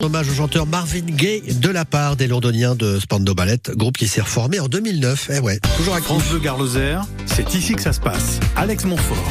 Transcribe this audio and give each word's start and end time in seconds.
Hommage 0.00 0.30
au 0.30 0.34
chanteur 0.34 0.64
Marvin 0.64 1.00
Gaye 1.00 1.42
de 1.54 1.68
la 1.70 1.84
part 1.84 2.14
des 2.14 2.28
Londoniens 2.28 2.76
de 2.76 3.00
Spandau 3.00 3.34
Ballet, 3.34 3.58
groupe 3.70 3.96
qui 3.96 4.06
s'est 4.06 4.20
reformé 4.20 4.60
en 4.60 4.68
2009. 4.68 5.30
Eh 5.34 5.38
ouais, 5.40 5.58
toujours 5.76 5.94
actif. 5.94 6.06
France 6.06 6.28
Bleu 6.28 6.38
Garloser, 6.38 6.98
c'est 7.26 7.52
ici 7.52 7.74
que 7.74 7.82
ça 7.82 7.92
se 7.92 7.98
passe. 7.98 8.38
Alex 8.54 8.84
Montfort. 8.84 9.28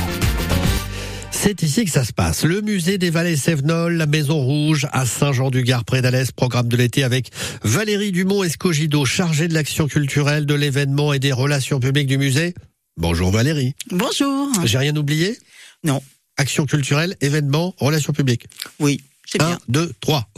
C'est 1.31 1.63
ici 1.63 1.85
que 1.85 1.91
ça 1.91 2.03
se 2.03 2.11
passe. 2.11 2.43
Le 2.43 2.59
musée 2.59 2.97
des 2.97 3.09
Vallées 3.09 3.37
Sévenol, 3.37 3.93
la 3.93 4.07
Maison 4.07 4.41
Rouge 4.41 4.87
à 4.91 5.05
Saint-Jean-du-Gard 5.05 5.85
près 5.85 6.01
d'Alès, 6.01 6.33
programme 6.33 6.67
de 6.67 6.75
l'été 6.75 7.05
avec 7.05 7.31
Valérie 7.63 8.11
Dumont 8.11 8.43
Escogido, 8.43 9.05
chargée 9.05 9.47
de 9.47 9.53
l'action 9.53 9.87
culturelle, 9.87 10.45
de 10.45 10.53
l'événement 10.53 11.13
et 11.13 11.19
des 11.19 11.31
relations 11.31 11.79
publiques 11.79 12.07
du 12.07 12.17
musée. 12.17 12.53
Bonjour 12.97 13.31
Valérie. 13.31 13.73
Bonjour. 13.91 14.49
J'ai 14.65 14.79
rien 14.79 14.97
oublié? 14.97 15.37
Non. 15.85 16.03
Action 16.35 16.65
culturelle, 16.65 17.15
événement, 17.21 17.73
relations 17.77 18.11
publiques. 18.11 18.47
Oui. 18.81 18.99
C'est 19.29 19.39
bien. 19.39 19.55
1, 19.55 19.59
2, 19.67 19.91
3. 19.99 20.29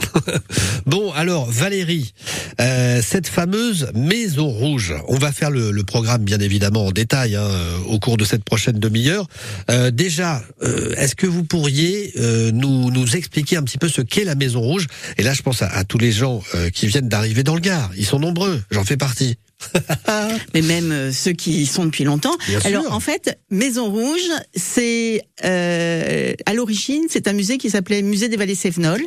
bon, 0.86 1.12
alors, 1.12 1.48
Valérie, 1.48 2.12
euh, 2.60 3.00
cette 3.02 3.28
fameuse 3.28 3.88
Maison 3.94 4.48
Rouge, 4.48 4.94
on 5.06 5.16
va 5.16 5.30
faire 5.30 5.50
le, 5.50 5.70
le 5.70 5.84
programme 5.84 6.24
bien 6.24 6.40
évidemment 6.40 6.86
en 6.86 6.90
détail 6.90 7.36
hein, 7.36 7.48
au 7.86 8.00
cours 8.00 8.16
de 8.16 8.24
cette 8.24 8.42
prochaine 8.42 8.80
demi-heure. 8.80 9.28
Euh, 9.70 9.92
déjà, 9.92 10.42
euh, 10.62 10.92
est-ce 10.96 11.14
que 11.14 11.28
vous 11.28 11.44
pourriez 11.44 12.12
euh, 12.18 12.50
nous, 12.50 12.90
nous 12.90 13.16
expliquer 13.16 13.56
un 13.56 13.62
petit 13.62 13.78
peu 13.78 13.88
ce 13.88 14.02
qu'est 14.02 14.24
la 14.24 14.34
Maison 14.34 14.60
Rouge? 14.60 14.88
Et 15.18 15.22
là, 15.22 15.34
je 15.34 15.42
pense 15.42 15.62
à, 15.62 15.68
à 15.68 15.84
tous 15.84 15.98
les 15.98 16.10
gens 16.10 16.42
euh, 16.56 16.70
qui 16.70 16.88
viennent 16.88 17.08
d'arriver 17.08 17.44
dans 17.44 17.54
le 17.54 17.60
Gard. 17.60 17.90
Ils 17.96 18.06
sont 18.06 18.18
nombreux, 18.18 18.60
j'en 18.72 18.84
fais 18.84 18.96
partie. 18.96 19.36
Mais 20.54 20.62
même 20.62 20.92
euh, 20.92 21.12
ceux 21.12 21.32
qui 21.32 21.62
y 21.62 21.66
sont 21.66 21.84
depuis 21.84 22.04
longtemps. 22.04 22.36
Bien 22.48 22.60
sûr. 22.60 22.68
Alors 22.68 22.92
en 22.92 23.00
fait, 23.00 23.38
Maison 23.50 23.90
Rouge, 23.90 24.30
c'est 24.54 25.22
euh, 25.44 26.32
à 26.46 26.54
l'origine, 26.54 27.04
c'est 27.08 27.28
un 27.28 27.32
musée 27.32 27.58
qui 27.58 27.70
s'appelait 27.70 28.02
Musée 28.02 28.28
des 28.28 28.36
Vallées 28.36 28.54
Sévenol, 28.54 29.00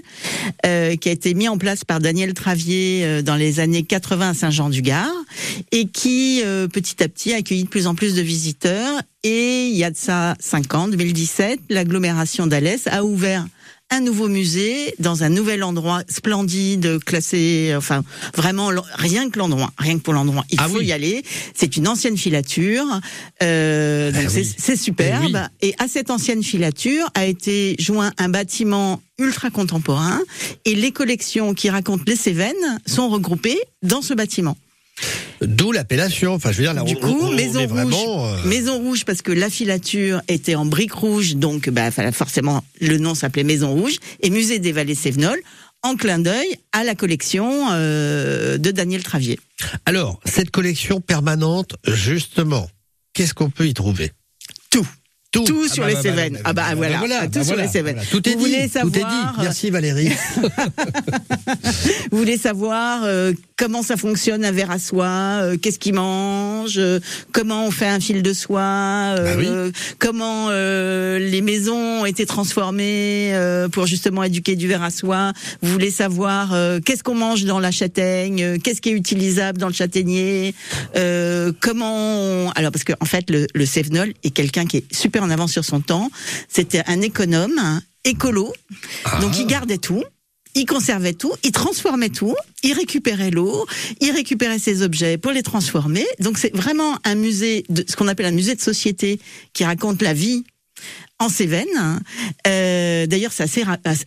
euh, 0.66 0.95
qui 0.95 1.09
a 1.09 1.12
été 1.12 1.34
mis 1.34 1.48
en 1.48 1.57
place 1.57 1.84
par 1.84 1.99
Daniel 1.99 2.34
Travier 2.34 3.02
euh, 3.03 3.21
dans 3.21 3.35
les 3.35 3.59
années 3.59 3.84
80 3.84 4.29
à 4.29 4.34
Saint-Jean-du-Gard, 4.34 5.13
et 5.71 5.87
qui 5.87 6.41
euh, 6.43 6.67
petit 6.67 7.04
à 7.04 7.07
petit 7.07 7.34
a 7.34 7.38
accueilli 7.38 7.63
de 7.63 7.70
plus 7.70 7.88
en 7.88 7.95
plus 7.95 8.13
de 8.13 8.21
visiteurs. 8.21 9.01
Et 9.23 9.67
il 9.67 9.76
y 9.77 9.84
a 9.85 9.91
de 9.91 9.98
ça 9.98 10.35
5 10.40 10.73
ans, 10.76 10.88
2017, 10.90 11.60
l'agglomération 11.70 12.45
d'Alès 12.45 12.88
a 12.88 13.05
ouvert 13.05 13.45
un 13.89 13.99
nouveau 13.99 14.27
musée 14.27 14.95
dans 14.98 15.23
un 15.23 15.29
nouvel 15.29 15.63
endroit 15.63 16.01
splendide, 16.09 16.99
classé, 17.05 17.73
enfin 17.77 18.03
vraiment 18.35 18.71
rien 18.95 19.29
que 19.29 19.37
l'endroit, 19.37 19.71
rien 19.77 19.98
que 19.98 20.03
pour 20.03 20.13
l'endroit, 20.13 20.43
il 20.49 20.57
Ah 20.59 20.67
faut 20.67 20.79
oui. 20.79 20.87
y 20.87 20.91
aller. 20.91 21.23
C'est 21.53 21.77
une 21.77 21.87
ancienne 21.87 22.17
filature, 22.17 22.85
euh, 23.43 24.11
donc 24.11 24.23
Ah 24.26 24.29
c'est 24.29 24.71
oui. 24.71 24.77
superbe. 24.77 25.23
Eh 25.61 25.65
oui. 25.67 25.70
Et 25.70 25.76
à 25.77 25.87
cette 25.87 26.09
ancienne 26.09 26.41
filature 26.43 27.07
a 27.13 27.26
été 27.26 27.76
joint 27.77 28.11
un 28.17 28.29
bâtiment 28.29 28.99
ultra 29.20 29.51
contemporain 29.51 30.20
et 30.65 30.73
les 30.73 30.91
collections 30.91 31.54
qui 31.54 31.70
racontent 31.70 32.04
les 32.07 32.15
Cévennes 32.15 32.79
sont 32.87 33.09
regroupées 33.09 33.59
dans 33.84 34.01
ce 34.01 34.15
bâtiment. 34.15 34.57
D'où 35.41 35.72
l'appellation. 35.72 36.34
Enfin, 36.34 36.52
je 36.52 36.58
veux 36.58 36.63
dire, 36.63 36.74
là, 36.74 36.84
Du 36.84 36.96
on- 36.96 36.99
coup, 36.99 37.18
on, 37.22 37.27
on 37.27 37.32
Maison 37.32 37.60
Rouge, 37.62 37.70
vraiment. 37.70 38.27
euh, 38.34 38.44
Maison 38.46 38.77
Rouge 38.80 39.04
parce 39.05 39.22
que 39.22 39.32
la 39.32 39.50
filature 39.50 40.22
était 40.27 40.55
en 40.55 40.66
briques 40.66 40.94
rouges, 40.94 41.35
donc 41.35 41.70
bah, 41.70 41.90
forcément 42.12 42.63
le 42.80 42.98
nom 42.98 43.13
s'appelait 43.16 43.44
Maison 43.44 43.74
Rouge, 43.74 43.96
et 44.22 44.30
Musée 44.30 44.60
des 44.60 44.72
Vallées 44.72 44.96
Sévenol, 44.96 45.40
en 45.82 45.96
clin 45.98 46.20
d'œil 46.20 46.48
à 46.72 46.84
la 46.85 46.96
collection 46.96 47.68
euh, 47.72 48.58
de 48.58 48.72
Daniel 48.72 49.04
Travier. 49.04 49.38
Alors, 49.85 50.20
cette 50.26 50.50
collection 50.52 51.02
permanente, 51.02 51.76
justement, 51.88 52.70
qu'est-ce 53.13 53.34
qu'on 53.34 53.50
peut 53.50 53.68
y 53.68 53.74
trouver? 53.74 54.12
Tout. 54.70 54.88
Tout, 55.34 55.43
Tout 55.45 55.63
Ah 55.67 55.73
sur 55.73 55.84
bah 55.84 55.89
les 55.89 55.95
bah 55.95 56.01
Cévennes. 56.03 56.34
bah 56.35 56.41
Ah 56.45 56.53
bah 56.53 56.63
voilà, 56.76 56.99
tout 56.99 57.05
bah 57.05 57.29
sur 57.34 57.43
voilà, 57.55 57.63
les 57.63 57.67
Cévennes. 57.70 57.95
voilà. 57.95 58.09
Tout 58.09 58.29
est 58.29 58.34
Vous 58.34 58.37
dit. 58.37 58.43
voulez 58.53 58.70
Tout 58.70 58.87
est 58.87 58.89
dit. 58.91 58.99
savoir- 58.99 59.35
Merci 59.41 59.70
Valérie. 59.71 60.12
Vous 62.12 62.17
voulez 62.20 62.37
savoir 62.37 63.01
euh, 63.03 63.34
comment 63.57 63.81
ça 63.81 63.98
fonctionne 63.98 64.45
un 64.45 64.51
verre 64.51 64.72
à 64.72 64.79
soie, 64.79 65.39
euh, 65.41 65.57
qu'est-ce 65.57 65.79
qu'il 65.79 65.95
mange, 65.95 66.75
euh, 66.78 67.00
comment 67.31 67.66
on 67.66 67.72
fait 67.72 67.88
un 67.88 68.00
fil 68.00 68.22
de 68.22 68.34
soie, 68.34 68.61
euh, 69.17 69.72
comment 69.99 70.49
les 70.51 71.41
maisons 71.41 72.01
ont 72.01 72.05
été 72.05 72.25
transformées 72.25 73.33
pour 73.72 73.88
justement 73.88 74.23
éduquer 74.23 74.55
du 74.55 74.67
verre 74.67 74.83
à 74.83 74.91
soie. 74.91 75.33
Vous 75.61 75.72
voulez 75.72 75.89
savoir 75.91 76.55
qu'est-ce 76.85 77.03
qu'on 77.03 77.16
mange 77.16 77.45
dans 77.45 77.59
la 77.59 77.72
châtaigne, 77.72 78.59
qu'est-ce 78.59 78.81
qui 78.81 78.89
est 78.89 78.93
utilisable 78.93 79.57
dans 79.57 79.67
le 79.67 79.73
châtaignier, 79.73 80.53
comment 81.59 81.95
on... 82.19 82.51
alors 82.55 82.72
parce 82.72 82.83
que 82.83 82.93
en 82.99 83.05
fait 83.05 83.29
le, 83.29 83.47
le 83.53 83.66
Cévenol 83.66 84.13
est 84.23 84.29
quelqu'un 84.31 84.66
qui 84.66 84.77
est 84.77 84.93
super 84.95 85.22
en 85.23 85.29
avance 85.29 85.51
sur 85.51 85.66
son 85.66 85.81
temps. 85.81 86.09
C'était 86.47 86.84
un 86.88 87.01
économe, 87.01 87.57
un 87.57 87.81
écolo, 88.03 88.53
donc 89.22 89.31
Ah. 89.34 89.38
il 89.39 89.47
gardait 89.47 89.78
tout. 89.78 90.03
Il 90.56 90.67
conservait 90.67 91.13
tout, 91.13 91.31
il 91.44 91.51
transformait 91.51 92.09
tout, 92.09 92.35
il 92.61 92.73
récupérait 92.73 93.31
l'eau, 93.31 93.66
il 94.01 94.11
récupérait 94.11 94.59
ses 94.59 94.84
objets 94.84 95.17
pour 95.17 95.31
les 95.31 95.41
transformer. 95.41 96.06
Donc 96.19 96.38
c'est 96.38 96.56
vraiment 96.56 97.00
un 97.06 97.16
musée, 97.16 97.66
de, 97.69 97.84
ce 97.88 97.95
qu'on 97.95 98.07
appelle 98.07 98.28
un 98.28 98.31
musée 98.31 98.53
de 98.53 98.61
société 98.61 99.19
qui 99.53 99.66
raconte 99.66 100.03
la 100.03 100.13
vie 100.13 100.44
en 101.19 101.29
Cévennes. 101.29 102.01
Euh, 102.47 103.05
D'ailleurs, 103.07 103.31
c'est 103.31 103.44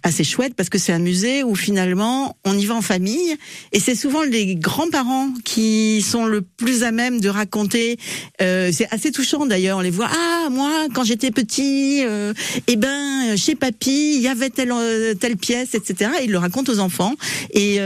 assez, 0.02 0.24
chouette 0.24 0.54
parce 0.54 0.68
que 0.68 0.78
c'est 0.78 0.92
un 0.92 0.98
musée 0.98 1.42
où 1.42 1.54
finalement 1.54 2.36
on 2.44 2.56
y 2.56 2.66
va 2.66 2.74
en 2.74 2.82
famille 2.82 3.36
et 3.72 3.80
c'est 3.80 3.94
souvent 3.94 4.22
les 4.22 4.56
grands-parents 4.56 5.30
qui 5.44 6.02
sont 6.02 6.26
le 6.26 6.42
plus 6.42 6.82
à 6.82 6.90
même 6.90 7.20
de 7.20 7.28
raconter. 7.28 7.98
Euh, 8.42 8.70
c'est 8.72 8.88
assez 8.92 9.12
touchant 9.12 9.46
d'ailleurs. 9.46 9.78
On 9.78 9.82
les 9.82 9.90
voit. 9.90 10.08
Ah, 10.10 10.48
moi, 10.50 10.86
quand 10.94 11.04
j'étais 11.04 11.30
petit, 11.30 12.02
euh, 12.04 12.32
eh 12.66 12.76
ben, 12.76 13.36
chez 13.36 13.54
papy, 13.54 14.16
il 14.16 14.22
y 14.22 14.28
avait 14.28 14.50
telle 14.50 14.72
euh, 14.72 15.14
pièce, 15.40 15.74
etc. 15.74 16.10
Et 16.20 16.24
ils 16.24 16.30
le 16.30 16.38
racontent 16.38 16.72
aux 16.72 16.78
enfants. 16.78 17.14
Et 17.52 17.78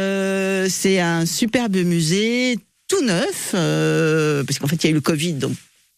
c'est 0.68 1.00
un 1.00 1.26
superbe 1.26 1.76
musée 1.76 2.58
tout 2.88 3.04
neuf 3.04 3.50
parce 3.52 4.58
qu'en 4.58 4.66
fait 4.66 4.76
il 4.76 4.84
y 4.84 4.88
a 4.88 4.90
eu 4.90 4.94
le 4.94 5.00
Covid 5.00 5.34
donc 5.34 5.52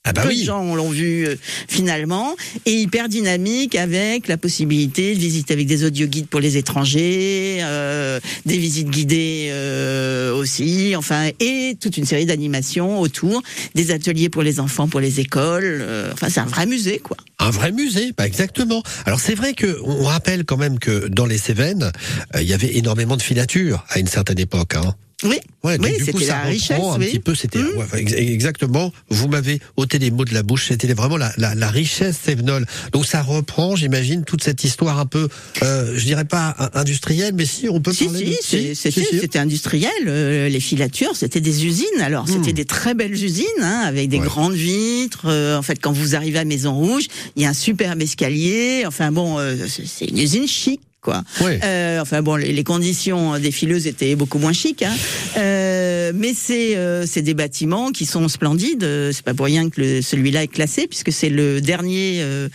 Ah 0.05 0.13
bah 0.13 0.23
peu 0.23 0.31
de 0.31 0.35
oui. 0.35 0.45
gens 0.45 0.75
l'ont 0.75 0.91
vu 0.91 1.27
euh, 1.29 1.37
finalement 1.69 2.35
et 2.67 2.73
hyper 2.73 3.09
dynamique 3.09 3.77
avec 3.77 4.27
la 4.27 4.37
possibilité 4.37 5.15
de 5.15 5.21
visiter 5.21 5.55
avec 5.55 5.69
des 5.69 5.85
audioguides 5.85 6.27
pour 6.27 6.41
les 6.41 6.57
étrangers, 6.57 7.59
euh, 7.63 8.19
des 8.45 8.59
visites 8.59 8.91
guidées 8.91 9.49
euh, 9.53 10.35
aussi, 10.35 10.95
enfin 10.97 11.31
et 11.39 11.77
toute 11.81 11.97
une 11.97 12.05
série 12.05 12.27
d'animations 12.27 13.01
autour, 13.01 13.43
des 13.77 13.93
ateliers 13.93 14.29
pour 14.29 14.43
les 14.43 14.59
enfants, 14.59 14.89
pour 14.89 14.99
les 15.01 15.21
écoles. 15.21 15.79
euh, 15.83 16.11
enfin 16.13 16.29
c'est 16.29 16.41
un 16.41 16.47
vrai 16.47 16.67
musée 16.67 16.99
quoi. 16.99 17.17
Un 17.39 17.51
vrai 17.51 17.71
musée, 17.71 18.13
bah 18.17 18.27
exactement. 18.27 18.83
Alors 19.07 19.21
c'est 19.21 19.35
vrai 19.35 19.53
que 19.53 19.79
on 19.85 20.03
rappelle 20.05 20.45
quand 20.45 20.57
même 20.57 20.79
que 20.81 21.09
dans 21.09 21.27
les 21.27 21.39
Cévennes, 21.39 21.93
euh, 22.35 22.43
il 22.43 22.49
y 22.49 22.55
avait 22.55 22.77
énormément 22.77 23.17
de 23.17 23.23
filatures 23.23 23.85
à 23.89 24.01
une 24.01 24.07
certaine 24.09 24.39
époque. 24.41 24.75
Hein. 24.75 24.95
Oui. 25.25 25.39
Ouais, 25.65 25.79
Oui, 25.81 25.91
c'était 26.05 26.27
la 26.27 26.41
richesse, 26.43 26.81
un 26.81 26.99
oui. 26.99 27.07
petit 27.07 27.19
peu. 27.21 27.35
C'était 27.35 27.59
Mmh. 27.61 27.77
ouais, 27.77 28.01
ex- 28.01 28.13
exactement. 28.15 28.93
Vous 29.11 29.29
m'avez 29.29 29.61
ôté 29.77 29.99
les 29.99 30.11
mots 30.11 30.25
de 30.25 30.35
la 30.35 30.43
bouche. 30.43 30.67
C'était 30.69 30.93
vraiment 30.95 31.17
la, 31.17 31.33
la, 31.37 31.55
la 31.55 31.71
richesse 31.71 32.17
sévenole. 32.25 32.67
Donc 32.93 33.07
ça 33.07 33.23
reprend, 33.23 33.77
j'imagine, 33.77 34.25
toute 34.25 34.43
cette 34.43 34.65
histoire 34.65 34.99
un 34.99 35.07
peu, 35.07 35.29
euh, 35.63 35.95
je 35.97 36.05
dirais 36.05 36.25
pas 36.25 36.55
in- 36.59 36.71
industrielle, 36.81 37.35
mais 37.35 37.47
si 37.47 37.69
on 37.69 37.81
peut 37.81 37.93
Si, 37.93 38.05
parler. 38.07 38.37
si, 38.43 38.57
de... 38.57 38.75
c'est- 38.75 38.91
c'était 38.91 39.05
c'était 39.21 39.39
industriel. 39.39 39.91
euh, 40.07 40.49
les 40.49 40.61
filatures, 40.61 41.15
c'était 41.15 41.41
des 41.41 41.65
usines. 41.67 41.87
Alors, 42.01 42.27
c'était 42.29 42.51
Hmm. 42.51 42.55
des 42.55 42.65
très 42.65 42.95
belles 42.95 43.13
usines, 43.15 43.47
hein, 43.61 43.83
avec 43.85 44.09
des 44.09 44.19
Ouais. 44.19 44.25
grandes 44.27 44.55
vitres. 44.55 45.27
euh, 45.27 45.57
en 45.57 45.63
fait, 45.63 45.77
quand 45.81 45.93
vous 45.93 46.17
arrivez 46.17 46.39
à 46.41 46.45
Maison 46.45 46.75
Rouge, 46.75 47.05
il 47.37 47.43
y 47.43 47.47
a 47.47 47.51
un 47.51 47.55
superbe 47.55 48.03
escalier. 48.03 48.85
Enfin 48.87 49.13
bon, 49.13 49.39
euh, 49.39 49.55
c'est 49.69 50.07
une 50.07 50.19
usine 50.19 50.49
chic. 50.49 50.81
Quoi. 51.03 51.23
Ouais. 51.41 51.59
Euh, 51.65 52.01
enfin 52.01 52.23
bon, 52.23 52.37
les, 52.37 52.65
conditions 52.65 53.37
des 53.39 53.51
fileuses 53.51 53.89
étaient 53.89 54.15
beaucoup 54.15 54.39
moins 54.39 54.53
chic, 54.53 54.83
hein. 54.83 54.95
Euh, 55.37 56.13
mais 56.15 56.33
c'est 56.33 56.77
euh, 56.77 57.05
c'est 57.07 57.23
des 57.23 57.35
bâtiments 57.35 57.91
qui 57.91 58.07
sont 58.07 58.29
splendides. 58.29 58.87
C'est 59.13 59.25
pas 59.25 59.35
pour 59.35 59.47
rien 59.47 59.69
que 59.69 60.01
celui-là 60.01 60.45
est 60.45 60.49
classé, 60.49 60.87
puisque 60.87 61.13
c'est 61.13 61.29
le 61.29 61.61
dernier, 61.61 62.21
euh, 62.23 62.49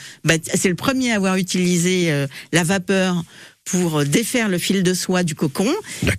c'est 0.54 0.70
le 0.70 0.76
premier 0.76 1.12
à 1.12 1.16
avoir 1.16 1.36
utilisé 1.36 2.12
euh, 2.12 2.28
la 2.54 2.64
vapeur 2.64 3.24
pour 3.70 4.04
défaire 4.06 4.50
le 4.50 4.58
fil 4.58 4.82
de 4.84 4.94
soie 4.94 5.24
du 5.24 5.36
cocon, 5.36 5.72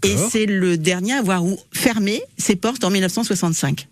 et 0.04 0.16
c'est 0.30 0.46
le 0.46 0.76
dernier 0.76 1.14
à 1.14 1.18
avoir 1.18 1.42
fermé 1.72 2.20
ses 2.36 2.56
portes 2.56 2.84
en 2.84 2.90
1965. 2.90 3.88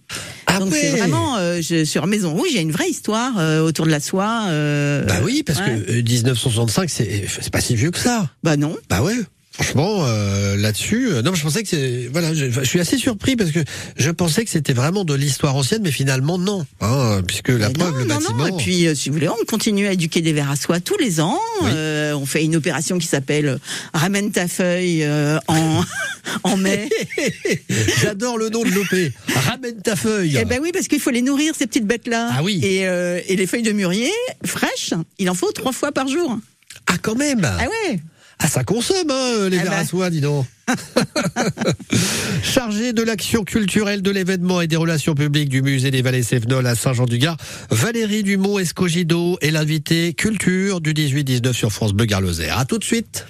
Ah 0.47 0.59
Donc 0.59 0.73
c'est 0.75 0.91
vraiment 0.91 1.37
euh, 1.39 1.61
je, 1.61 1.85
sur 1.85 2.07
Maison 2.07 2.33
Rouge, 2.35 2.49
il 2.51 2.57
y 2.57 2.59
a 2.59 2.63
une 2.63 2.73
vraie 2.73 2.89
histoire 2.89 3.33
euh, 3.39 3.61
autour 3.61 3.87
de 3.87 3.91
la 3.91 4.01
soie. 4.01 4.45
euh, 4.49 5.05
Bah 5.05 5.21
oui, 5.25 5.43
parce 5.43 5.59
ouais. 5.61 5.83
que 5.87 5.93
euh, 5.99 6.03
1965, 6.03 6.89
c'est 6.91 7.27
c'est 7.29 7.51
pas 7.53 7.61
si 7.61 7.75
vieux 7.75 7.91
que 7.91 7.99
ça. 7.99 8.31
bah 8.43 8.57
non. 8.57 8.77
Bah 8.89 9.03
ouais. 9.03 9.15
Franchement, 9.57 10.05
euh, 10.05 10.55
là-dessus, 10.57 11.09
euh, 11.13 11.23
non, 11.23 11.35
je 11.35 11.43
pensais 11.43 11.63
que 11.63 11.69
c'est, 11.71 12.11
voilà, 12.13 12.35
je, 12.35 12.51
je 12.51 12.61
suis 12.65 12.79
assez 12.79 12.99
surpris 12.99 13.37
parce 13.37 13.53
que 13.53 13.61
je 13.97 14.11
pensais 14.11 14.45
que 14.45 14.51
c'était 14.51 14.75
vraiment 14.75 15.03
de 15.05 15.15
l'histoire 15.15 15.57
ancienne, 15.57 15.81
mais 15.83 15.91
finalement 15.91 16.37
non, 16.37 16.67
hein, 16.83 17.23
puisque 17.27 17.49
la 17.49 17.69
Mais 17.69 17.73
preuve, 17.75 17.93
non, 17.93 17.99
le 18.01 18.05
non, 18.05 18.15
bâtiment. 18.17 18.49
non. 18.49 18.59
Et 18.59 18.63
puis, 18.63 18.87
euh, 18.87 18.95
si 18.95 19.09
vous 19.09 19.15
voulez, 19.15 19.31
on 19.31 19.45
continue 19.47 19.87
à 19.87 19.93
éduquer 19.93 20.21
des 20.21 20.35
vers 20.35 20.51
à 20.51 20.57
soie 20.57 20.81
tous 20.81 20.99
les 20.99 21.21
ans. 21.21 21.39
Oui. 21.63 21.71
On 21.73 22.27
fait 22.27 22.45
une 22.45 22.57
opération 22.57 22.99
qui 22.99 23.07
s'appelle 23.07 23.59
Ramène 23.95 24.31
ta 24.31 24.47
feuille 24.47 25.09
en, 25.49 25.85
en 26.43 26.57
mai. 26.59 26.89
J'adore 28.03 28.37
le 28.37 28.51
nom 28.51 28.63
de 28.63 28.71
l'OP. 28.71 29.13
Ramène 29.35 29.81
ta 29.81 29.97
feuille. 29.97 30.37
Eh 30.39 30.45
ben 30.45 30.61
oui, 30.63 30.71
parce 30.73 30.87
qu'il 30.89 31.01
faut 31.01 31.11
les 31.11 31.23
nourrir, 31.23 31.55
ces 31.57 31.67
petites 31.67 31.87
bêtes-là. 31.87 32.29
Ah 32.33 32.43
oui. 32.43 32.61
Et, 32.63 32.81
et 32.83 33.37
les 33.37 33.47
feuilles 33.47 33.63
de 33.63 33.73
mûrier, 33.73 34.13
fraîches, 34.45 34.93
il 35.19 35.31
en 35.31 35.35
faut 35.35 35.51
trois 35.53 35.73
fois 35.73 35.93
par 35.93 36.09
jour. 36.09 36.39
Ah 36.89 36.97
quand 37.01 37.15
même. 37.17 37.45
Ah 37.45 37.65
ouais 37.65 38.01
Ah, 38.39 38.49
ça 38.49 38.65
consomme, 38.65 39.11
hein, 39.11 39.49
les 39.49 39.59
Ah 39.59 39.63
verres 39.63 39.73
à 39.79 39.85
soie, 39.85 40.11
dis 40.11 40.21
donc. 40.21 40.47
Chargée 42.43 42.93
de 42.93 43.03
l'action 43.03 43.45
culturelle, 43.45 44.03
de 44.03 44.11
l'événement 44.11 44.61
et 44.61 44.67
des 44.67 44.77
relations 44.77 45.15
publiques 45.15 45.49
du 45.49 45.63
musée 45.63 45.91
des 45.91 46.03
Vallées 46.03 46.23
Sévenol 46.23 46.67
à 46.67 46.75
Saint-Jean-du-Gard, 46.75 47.37
Valérie 47.71 48.23
Dumont 48.23 48.59
Escogido 48.59 49.39
est 49.41 49.51
l'invitée 49.51 50.13
culture 50.13 50.81
du 50.81 50.93
18-19 50.93 51.53
sur 51.53 51.73
France 51.73 51.93
Bleu 51.93 52.05
Gard-Lozère. 52.07 52.59
À 52.59 52.65
tout 52.65 52.79
de 52.79 52.85
suite. 52.85 53.27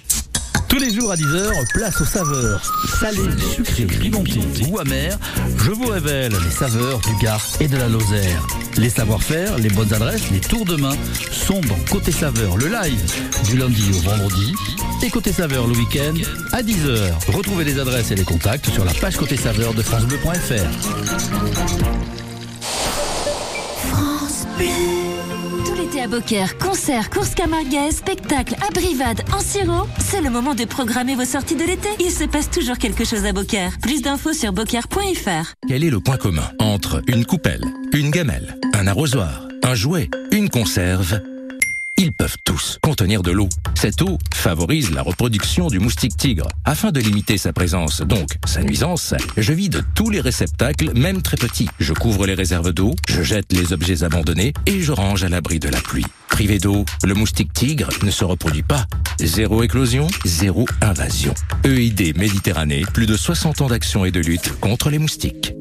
Tous 0.67 0.79
les 0.79 0.93
jours 0.93 1.11
à 1.11 1.15
10h, 1.15 1.71
place 1.73 2.01
aux 2.01 2.05
saveurs. 2.05 2.61
Salées, 2.99 3.21
sucrées, 3.55 3.85
pimentées 3.85 4.41
ou 4.69 4.79
amères, 4.79 5.17
je 5.57 5.71
vous 5.71 5.87
révèle 5.87 6.31
les 6.31 6.51
saveurs 6.51 6.99
du 6.99 7.15
Gard 7.23 7.45
et 7.59 7.67
de 7.67 7.77
la 7.77 7.87
Lozère. 7.87 8.45
Les 8.77 8.89
savoir-faire, 8.89 9.57
les 9.57 9.69
bonnes 9.69 9.93
adresses, 9.93 10.29
les 10.31 10.39
tours 10.39 10.65
de 10.65 10.75
main 10.75 10.95
sont 11.31 11.61
dans 11.61 11.79
Côté 11.89 12.11
Saveur, 12.11 12.57
le 12.57 12.67
live, 12.67 13.13
du 13.45 13.57
lundi 13.57 13.83
au 13.95 14.01
vendredi. 14.09 14.53
Et 15.03 15.09
Côté 15.09 15.31
Saveur 15.31 15.67
le 15.67 15.73
week-end 15.73 16.13
à 16.51 16.61
10h. 16.61 17.31
Retrouvez 17.35 17.63
les 17.63 17.79
adresses 17.79 18.11
et 18.11 18.15
les 18.15 18.25
contacts 18.25 18.69
sur 18.69 18.85
la 18.85 18.93
page 18.93 19.17
Côté 19.17 19.37
Saveur 19.37 19.73
de 19.73 19.81
FranceBleu.fr. 19.81 21.47
L'été 24.59 25.06
à 26.07 26.09
Beaucaire, 26.09 26.57
concerts, 26.57 27.09
courses 27.09 27.35
camarguaises, 27.35 27.97
spectacles, 27.97 28.55
abrivades, 28.67 29.21
en 29.33 29.39
sirop, 29.39 29.87
c'est 29.99 30.21
le 30.21 30.29
moment 30.29 30.55
de 30.55 30.65
programmer 30.65 31.15
vos 31.15 31.25
sorties 31.25 31.55
de 31.55 31.63
l'été. 31.63 31.89
Il 31.99 32.11
se 32.11 32.23
passe 32.23 32.49
toujours 32.49 32.77
quelque 32.77 33.03
chose 33.03 33.25
à 33.25 33.33
Beaucaire. 33.33 33.71
Plus 33.81 34.01
d'infos 34.01 34.33
sur 34.33 34.53
beaucaire.fr. 34.53 35.53
Quel 35.67 35.83
est 35.83 35.89
le 35.89 35.99
point 35.99 36.17
commun 36.17 36.49
entre 36.59 37.01
une 37.07 37.25
coupelle, 37.25 37.63
une 37.93 38.11
gamelle, 38.11 38.57
un 38.73 38.87
arrosoir, 38.87 39.47
un 39.63 39.75
jouet, 39.75 40.09
une 40.31 40.49
conserve 40.49 41.19
Ils 41.99 42.13
peuvent 42.13 42.37
tous 42.43 42.77
contenir 42.83 43.23
de 43.23 43.31
l'eau. 43.31 43.49
Cette 43.73 44.03
eau 44.03 44.19
favorise 44.31 44.91
la 44.91 45.01
reproduction 45.01 45.67
du 45.67 45.79
moustique 45.79 46.15
tigre. 46.15 46.47
Afin 46.63 46.91
de 46.91 46.99
limiter 46.99 47.39
sa 47.39 47.53
présence, 47.53 48.01
donc 48.01 48.37
sa 48.45 48.61
nuisance, 48.61 49.15
je 49.35 49.51
vide 49.51 49.83
tous 49.95 50.11
les 50.11 50.21
réceptacles, 50.21 50.91
même 50.93 51.23
très 51.23 51.37
petits. 51.37 51.67
Je 51.79 51.93
couvre 51.93 52.27
les 52.27 52.35
réserves 52.35 52.71
d'eau, 52.71 52.93
je 53.09 53.23
jette 53.23 53.51
les 53.51 53.73
objets 53.73 54.03
abandonnés 54.03 54.53
et 54.67 54.81
je 54.81 54.91
range 54.91 55.23
à 55.23 55.29
l'abri 55.29 55.57
de 55.57 55.69
la 55.69 55.81
pluie. 55.81 56.05
Privé 56.29 56.59
d'eau, 56.59 56.85
le 57.03 57.15
moustique 57.15 57.51
tigre 57.51 57.89
ne 58.03 58.11
se 58.11 58.23
reproduit 58.23 58.61
pas. 58.61 58.85
Zéro 59.19 59.63
éclosion, 59.63 60.05
zéro 60.23 60.67
invasion. 60.81 61.33
EID 61.63 62.15
Méditerranée, 62.15 62.83
plus 62.93 63.07
de 63.07 63.17
60 63.17 63.61
ans 63.61 63.67
d'action 63.69 64.05
et 64.05 64.11
de 64.11 64.19
lutte 64.19 64.59
contre 64.59 64.91
les 64.91 64.99
moustiques. 64.99 65.53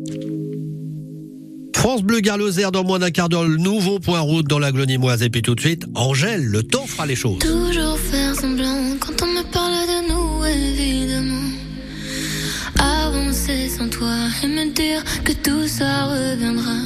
France 1.76 2.02
Bleu 2.02 2.20
Gard-Lozère 2.20 2.72
dans 2.72 2.84
moins 2.84 2.98
d'un 2.98 3.10
quart 3.10 3.28
d'heure, 3.28 3.44
le 3.44 3.58
nouveau 3.58 3.98
point 3.98 4.20
route 4.20 4.48
dans 4.48 4.58
la 4.58 4.72
Glonimoise. 4.72 5.22
Et 5.22 5.28
puis 5.28 5.42
tout 5.42 5.54
de 5.54 5.60
suite, 5.60 5.84
Angèle, 5.94 6.42
le 6.42 6.62
temps 6.62 6.86
fera 6.86 7.04
les 7.04 7.14
choses. 7.14 7.38
Toujours 7.38 7.98
faire 7.98 8.34
semblant 8.34 8.96
quand 8.98 9.22
on 9.22 9.26
me 9.26 9.42
parle 9.52 9.74
de 9.86 10.08
nous, 10.10 10.44
évidemment. 10.46 11.50
Avancer 12.78 13.68
sans 13.68 13.88
toi 13.88 14.16
et 14.42 14.46
me 14.46 14.72
dire 14.72 15.04
que 15.22 15.32
tout 15.32 15.68
ça 15.68 16.06
reviendra. 16.06 16.78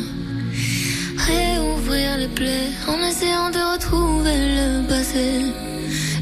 Réouvrir 1.17 2.19
les 2.19 2.29
plaies 2.29 2.71
en 2.89 2.99
essayant 3.09 3.51
de 3.51 3.73
retrouver 3.73 4.39
le 4.59 4.89
passé. 4.89 5.47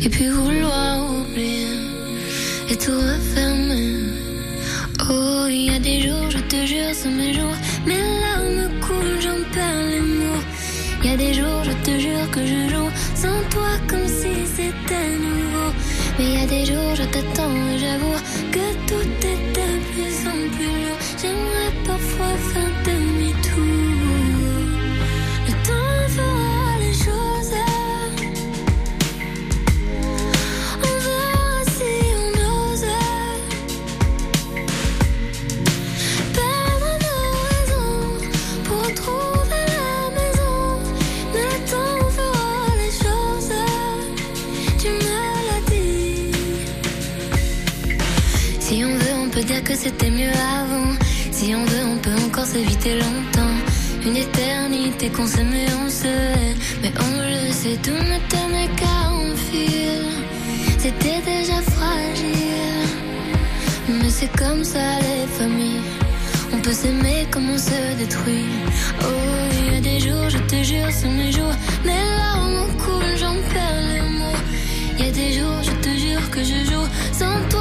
Et 0.05 0.11
puis 0.11 0.29
vouloir 0.29 1.11
oublier 1.11 1.69
et 2.69 2.77
tout 2.77 2.93
refermer. 2.93 4.28
Oh, 5.11 5.47
il 5.49 5.73
y 5.73 5.75
a 5.75 5.79
des 5.79 6.03
jours, 6.03 6.31
je 6.31 6.39
te 6.39 6.67
jure, 6.67 6.93
c'est 6.93 7.09
mes 7.09 7.33
jours. 7.33 7.57
Mes 7.87 8.03
larmes 8.23 8.69
coulent, 8.81 9.21
j'en 9.21 9.41
perds 9.55 9.87
les 9.91 10.01
mots. 10.01 10.43
Il 11.03 11.11
y 11.11 11.15
a 11.15 11.17
des 11.17 11.33
jours, 11.33 11.65
je 11.65 11.73
te 11.87 11.99
jure 11.99 12.31
que 12.31 12.45
je 12.45 12.69
joue 12.69 12.91
sans 13.15 13.41
toi 13.49 13.71
comme 13.87 14.07
si 14.07 14.35
c'était 14.55 15.11
nouveau. 15.27 15.71
Mais 16.19 16.25
il 16.25 16.35
y 16.39 16.43
a 16.43 16.47
des 16.47 16.67
jours, 16.67 16.95
je 16.95 17.05
t'attends 17.05 17.57
et 17.73 17.79
j'avoue 17.79 18.19
que 18.53 18.67
tout 18.87 19.09
est 19.33 19.43
plus 19.93 20.29
en 20.29 20.41
plus 20.55 20.75
lourd. 20.85 20.99
J'aimerais 21.23 21.73
parfois 21.87 22.37
faire 22.53 22.78
tout 57.83 57.91
ne 58.13 58.19
tenait 58.29 58.71
qu'à 58.77 58.99
un 59.11 59.35
fil. 59.37 60.05
C'était 60.79 61.21
déjà 61.25 61.61
fragile. 61.75 62.87
Mais 63.89 64.11
c'est 64.11 64.33
comme 64.37 64.65
ça 64.65 64.87
les 65.01 65.27
familles. 65.39 65.83
On 66.53 66.59
peut 66.59 66.73
s'aimer 66.73 67.27
comme 67.31 67.51
on 67.51 67.59
se 67.59 67.97
détruit. 67.99 68.47
Oh, 69.03 69.05
il 69.59 69.75
y 69.75 69.77
a 69.77 69.81
des 69.81 70.01
jours, 70.01 70.29
je 70.29 70.39
te 70.39 70.63
jure, 70.63 70.89
c'est 70.91 71.09
mes 71.09 71.33
jours. 71.33 71.55
Mes 71.85 72.03
larmes 72.19 72.67
coulent, 72.83 73.17
j'en 73.19 73.37
perds 73.53 73.83
les 73.93 74.09
mots. 74.19 74.41
Il 74.99 75.05
y 75.05 75.09
a 75.09 75.13
des 75.13 75.33
jours, 75.39 75.63
je 75.63 75.73
te 75.85 75.91
jure 75.97 76.31
que 76.31 76.43
je 76.43 76.65
joue 76.71 76.89
sans 77.13 77.39
toi 77.51 77.58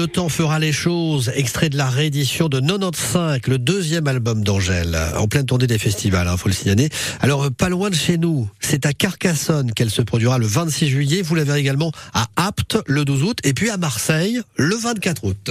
le 0.00 0.06
temps 0.06 0.30
fera 0.30 0.58
les 0.58 0.72
choses. 0.72 1.30
Extrait 1.34 1.68
de 1.68 1.76
la 1.76 1.90
réédition 1.90 2.48
de 2.48 2.58
95, 2.58 3.40
le 3.48 3.58
deuxième 3.58 4.06
album 4.06 4.42
d'Angèle, 4.42 4.98
en 5.14 5.28
pleine 5.28 5.44
tournée 5.44 5.66
des 5.66 5.76
festivals, 5.76 6.26
hein, 6.26 6.38
faut 6.38 6.48
le 6.48 6.54
signaler. 6.54 6.88
Alors, 7.20 7.44
euh, 7.44 7.50
pas 7.50 7.68
loin 7.68 7.90
de 7.90 7.94
chez 7.94 8.16
nous, 8.16 8.48
c'est 8.60 8.86
à 8.86 8.94
Carcassonne 8.94 9.72
qu'elle 9.72 9.90
se 9.90 10.00
produira 10.00 10.38
le 10.38 10.46
26 10.46 10.88
juillet. 10.88 11.20
Vous 11.20 11.34
la 11.34 11.44
verrez 11.44 11.60
également 11.60 11.92
à 12.14 12.28
Apt 12.36 12.78
le 12.86 13.04
12 13.04 13.22
août, 13.24 13.38
et 13.44 13.52
puis 13.52 13.68
à 13.68 13.76
Marseille 13.76 14.40
le 14.56 14.74
24 14.74 15.24
août. 15.24 15.50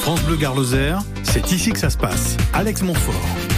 France 0.00 0.22
Bleu 0.22 0.36
Gard-Lozère, 0.36 1.02
c'est 1.22 1.52
ici 1.52 1.70
que 1.70 1.78
ça 1.78 1.90
se 1.90 1.98
passe. 1.98 2.38
Alex 2.54 2.80
Montfort. 2.80 3.51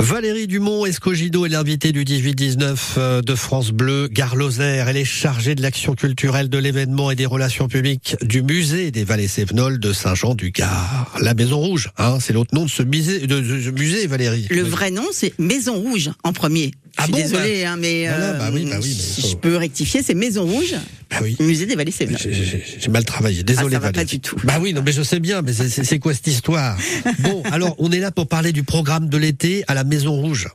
Valérie 0.00 0.46
Dumont 0.46 0.86
Escogido 0.86 1.44
est 1.44 1.50
l'invitée 1.50 1.92
du 1.92 2.04
18-19 2.04 2.76
euh, 2.96 3.20
de 3.20 3.34
France 3.34 3.70
Bleu 3.70 4.08
Gare-Lozère. 4.10 4.88
Elle 4.88 4.96
est 4.96 5.04
chargée 5.04 5.54
de 5.54 5.60
l'action 5.60 5.94
culturelle 5.94 6.48
de 6.48 6.56
l'événement 6.56 7.10
et 7.10 7.16
des 7.16 7.26
relations 7.26 7.68
publiques 7.68 8.16
du 8.22 8.40
musée 8.42 8.92
des 8.92 9.04
Vallées 9.04 9.28
Sévenols 9.28 9.78
de 9.78 9.92
Saint-Jean-du-Gard. 9.92 11.14
La 11.20 11.34
Maison 11.34 11.58
Rouge, 11.58 11.90
hein, 11.98 12.16
c'est 12.18 12.32
l'autre 12.32 12.54
nom 12.54 12.64
de 12.64 12.70
ce 12.70 12.82
musée, 12.82 13.26
de 13.26 13.42
ce 13.42 13.70
musée 13.70 14.06
Valérie. 14.06 14.46
Le 14.48 14.62
vrai 14.62 14.90
nom, 14.90 15.04
c'est 15.12 15.38
Maison 15.38 15.74
Rouge 15.74 16.08
en 16.24 16.32
premier. 16.32 16.70
Ah 16.96 17.04
suis 17.04 17.12
bon, 17.12 17.18
hein, 17.18 17.76
mais, 17.78 18.06
Voilà, 18.08 18.32
bah 18.34 18.50
oui, 18.52 18.64
bah 18.70 18.76
oui, 18.82 18.88
mais 18.96 19.02
si 19.02 19.22
faut- 19.22 19.28
je 19.28 19.36
peux 19.36 19.56
rectifier, 19.56 20.02
c'est 20.02 20.14
Maison 20.14 20.44
Rouge, 20.44 20.74
Bah 21.10 21.18
oui. 21.22 21.36
musée 21.40 21.66
des 21.66 21.76
Vallées 21.76 21.92
Sévères. 21.92 22.18
J'ai- 22.18 22.88
mal 22.90 23.04
travaillé, 23.04 23.42
désolé. 23.42 23.68
Ah, 23.76 23.80
ça 23.80 23.86
va 23.86 23.92
pas 23.92 24.04
du 24.04 24.20
tout. 24.20 24.36
Bah 24.44 24.58
oui, 24.60 24.72
non 24.74 24.82
mais 24.84 24.92
je 24.92 25.02
sais 25.02 25.20
bien, 25.20 25.42
mais 25.42 25.52
c'est- 25.52 25.98
quoi 25.98 26.12
cette 26.14 26.26
histoire? 26.26 26.76
Bon, 27.20 27.42
alors 27.50 27.74
on 27.78 27.90
est 27.92 28.00
là 28.00 28.10
pour 28.10 28.26
parler 28.26 28.52
du 28.52 28.62
programme 28.64 29.08
de 29.08 29.16
l'été 29.16 29.64
à 29.68 29.74
la 29.74 29.84
Maison 29.84 30.12
Rouge. 30.20 30.48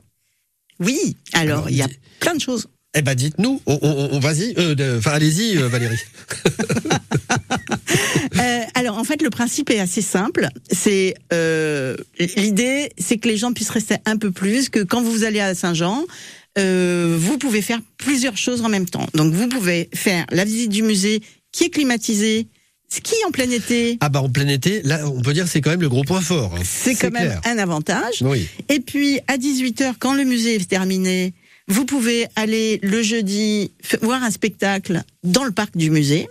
Oui, 0.78 1.16
alors 1.32 1.70
il 1.70 1.76
y 1.76 1.82
a 1.82 1.88
plein 2.20 2.34
de 2.34 2.40
choses. 2.40 2.66
Eh 2.96 3.02
ben 3.02 3.14
dites-nous, 3.14 3.60
on, 3.66 3.78
on- 3.82 4.08
on- 4.12 4.18
vas-y, 4.20 4.54
euh, 4.58 4.98
enfin 4.98 5.12
allez-y 5.12 5.56
euh, 5.58 5.68
Valérie. 5.68 5.98
Euh, 8.38 8.60
alors 8.74 8.98
en 8.98 9.04
fait 9.04 9.22
le 9.22 9.30
principe 9.30 9.70
est 9.70 9.78
assez 9.80 10.02
simple. 10.02 10.48
C'est 10.70 11.14
euh, 11.32 11.96
l'idée, 12.36 12.90
c'est 12.98 13.16
que 13.16 13.28
les 13.28 13.36
gens 13.36 13.52
puissent 13.52 13.70
rester 13.70 13.96
un 14.04 14.16
peu 14.18 14.30
plus, 14.30 14.68
que 14.68 14.80
quand 14.80 15.02
vous 15.02 15.24
allez 15.24 15.40
à 15.40 15.54
Saint-Jean, 15.54 16.04
euh, 16.58 17.16
vous 17.18 17.38
pouvez 17.38 17.62
faire 17.62 17.80
plusieurs 17.96 18.36
choses 18.36 18.60
en 18.62 18.68
même 18.68 18.86
temps. 18.86 19.06
Donc 19.14 19.32
vous 19.32 19.48
pouvez 19.48 19.88
faire 19.94 20.26
la 20.30 20.44
visite 20.44 20.70
du 20.70 20.82
musée 20.82 21.22
qui 21.52 21.64
est 21.64 21.70
climatisé, 21.70 22.46
ski 22.90 23.14
en 23.26 23.30
plein 23.30 23.50
été. 23.50 23.96
Ah 24.00 24.08
bah 24.10 24.20
en 24.20 24.28
plein 24.28 24.48
été, 24.48 24.82
là 24.82 25.00
on 25.08 25.22
peut 25.22 25.32
dire 25.32 25.48
c'est 25.48 25.60
quand 25.62 25.70
même 25.70 25.80
le 25.80 25.88
gros 25.88 26.04
point 26.04 26.20
fort. 26.20 26.54
hein. 26.56 26.62
C'est 26.64 26.94
quand 26.94 27.10
même 27.12 27.40
un 27.44 27.58
avantage. 27.58 28.22
Oui. 28.22 28.46
Et 28.68 28.80
puis 28.80 29.20
à 29.28 29.38
18h, 29.38 29.94
quand 29.98 30.14
le 30.14 30.24
musée 30.24 30.56
est 30.56 30.68
terminé, 30.68 31.32
vous 31.68 31.84
pouvez 31.84 32.26
aller 32.36 32.78
le 32.82 33.02
jeudi 33.02 33.72
voir 34.02 34.22
un 34.22 34.30
spectacle 34.30 35.02
dans 35.24 35.44
le 35.44 35.50
parc 35.50 35.76
du 35.76 35.90
musée, 35.90 36.28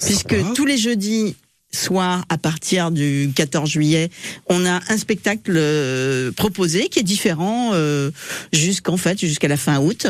puisque 0.00 0.36
tous 0.54 0.64
les 0.64 0.78
jeudis 0.78 1.36
soirs, 1.70 2.24
à 2.28 2.38
partir 2.38 2.90
du 2.90 3.30
14 3.34 3.68
juillet, 3.68 4.10
on 4.46 4.64
a 4.64 4.80
un 4.88 4.96
spectacle 4.96 5.52
euh, 5.56 6.32
proposé 6.32 6.88
qui 6.88 6.98
est 6.98 7.02
différent 7.02 7.70
euh, 7.74 8.10
jusqu'en 8.52 8.96
fait 8.96 9.18
jusqu'à 9.18 9.48
la 9.48 9.56
fin 9.56 9.78
août. 9.78 10.06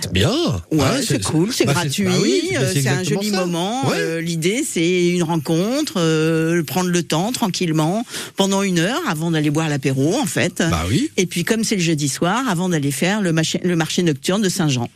C'est 0.00 0.12
bien. 0.12 0.32
Ouais, 0.70 0.78
Ouais, 0.84 1.02
c'est 1.06 1.22
cool, 1.22 1.52
c'est 1.52 1.66
bah, 1.66 1.72
gratuit, 1.74 2.04
bah 2.04 2.12
oui, 2.22 2.42
bah, 2.52 2.60
euh, 2.60 2.72
c'est 2.72 2.88
un 2.88 3.02
joli 3.02 3.30
ça. 3.30 3.40
moment. 3.44 3.88
Ouais. 3.88 3.96
Euh, 3.98 4.20
L'idée, 4.20 4.64
c'est 4.68 5.08
une 5.08 5.22
rencontre, 5.22 5.94
euh, 5.98 6.62
prendre 6.62 6.90
le 6.90 7.02
temps 7.02 7.32
tranquillement 7.32 8.04
pendant 8.36 8.62
une 8.62 8.78
heure 8.78 9.00
avant 9.08 9.30
d'aller 9.30 9.50
boire 9.50 9.68
l'apéro, 9.68 10.16
en 10.18 10.26
fait. 10.26 10.58
Bah 10.70 10.84
oui. 10.88 11.10
Et 11.16 11.26
puis, 11.26 11.44
comme 11.44 11.64
c'est 11.64 11.76
le 11.76 11.82
jeudi 11.82 12.08
soir, 12.08 12.48
avant 12.48 12.68
d'aller 12.68 12.90
faire 12.90 13.20
le 13.20 13.32
marché, 13.32 13.60
le 13.62 13.76
marché 13.76 14.02
nocturne 14.02 14.42
de 14.42 14.48
Saint-Jean. 14.48 14.88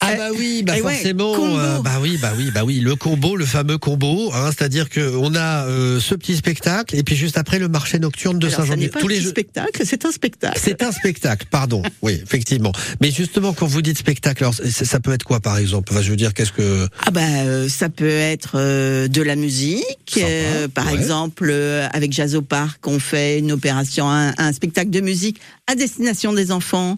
Ah 0.00 0.10
Euh, 0.12 0.16
bah 0.16 0.28
oui, 0.38 0.62
bah 0.64 0.74
eh 0.76 0.80
forcément, 0.80 1.34
euh, 1.58 1.80
bah 1.80 1.98
oui, 2.00 2.18
bah 2.22 2.32
oui, 2.38 2.52
bah 2.54 2.62
oui, 2.64 2.78
le 2.78 2.94
combo, 2.94 3.34
le 3.34 3.44
fameux 3.44 3.78
combo, 3.78 4.30
hein, 4.32 4.50
c'est-à-dire 4.56 4.88
que 4.88 5.16
on 5.16 5.34
a 5.34 5.66
euh, 5.66 5.98
ce 5.98 6.14
petit 6.14 6.36
spectacle 6.36 6.94
et 6.94 7.02
puis 7.02 7.16
juste 7.16 7.36
après 7.36 7.58
le 7.58 7.66
marché 7.66 7.98
nocturne 7.98 8.38
de 8.38 8.48
Saint-Jean. 8.48 8.76
Tous 8.76 9.06
un 9.06 9.08
les 9.08 9.20
jeux- 9.20 9.30
spectacle, 9.30 9.82
c'est 9.84 10.04
un 10.04 10.12
spectacle. 10.12 10.56
C'est 10.62 10.84
un 10.84 10.92
spectacle, 10.92 11.46
pardon. 11.50 11.82
Oui, 12.02 12.20
effectivement. 12.22 12.70
Mais 13.00 13.10
justement, 13.10 13.52
quand 13.52 13.66
vous 13.66 13.82
dites 13.82 13.98
spectacle, 13.98 14.44
alors, 14.44 14.54
ça 14.54 15.00
peut 15.00 15.12
être 15.12 15.24
quoi, 15.24 15.40
par 15.40 15.58
exemple? 15.58 15.88
Enfin, 15.92 16.00
Je 16.00 16.10
veux 16.10 16.16
dire, 16.16 16.32
qu'est-ce 16.32 16.52
que 16.52 16.86
Ah 17.04 17.10
bah 17.10 17.20
euh, 17.22 17.68
ça 17.68 17.88
peut 17.88 18.08
être 18.08 18.52
euh, 18.54 19.08
de 19.08 19.20
la 19.22 19.34
musique, 19.34 19.84
Sympa, 20.08 20.26
euh, 20.28 20.68
par 20.68 20.86
ouais. 20.86 20.94
exemple 20.94 21.48
euh, 21.50 21.88
avec 21.92 22.12
Jazz 22.12 22.36
au 22.36 22.42
Parc, 22.42 22.86
on 22.86 23.00
fait 23.00 23.40
une 23.40 23.50
opération, 23.50 24.08
un, 24.08 24.32
un 24.38 24.52
spectacle 24.52 24.90
de 24.90 25.00
musique 25.00 25.40
à 25.66 25.74
destination 25.74 26.32
des 26.32 26.52
enfants. 26.52 26.94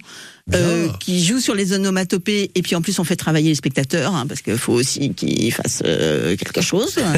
Euh, 0.55 0.89
qui 1.01 1.25
joue 1.25 1.41
sur 1.41 1.55
les 1.55 1.73
onomatopées. 1.73 2.51
Et 2.55 2.63
puis 2.63 2.75
en 2.75 2.83
plus 2.83 2.99
on 2.99 3.05
fait 3.05 3.17
travailler 3.17 3.51
les 3.51 3.55
spectateurs 3.55 4.15
hein, 4.15 4.27
parce 4.27 4.43
qu'il 4.43 4.57
faut 4.59 4.73
aussi 4.73 5.15
qu'ils 5.15 5.53
fassent 5.53 5.83
euh, 5.85 6.37
quelque 6.37 6.61
chose. 6.61 6.97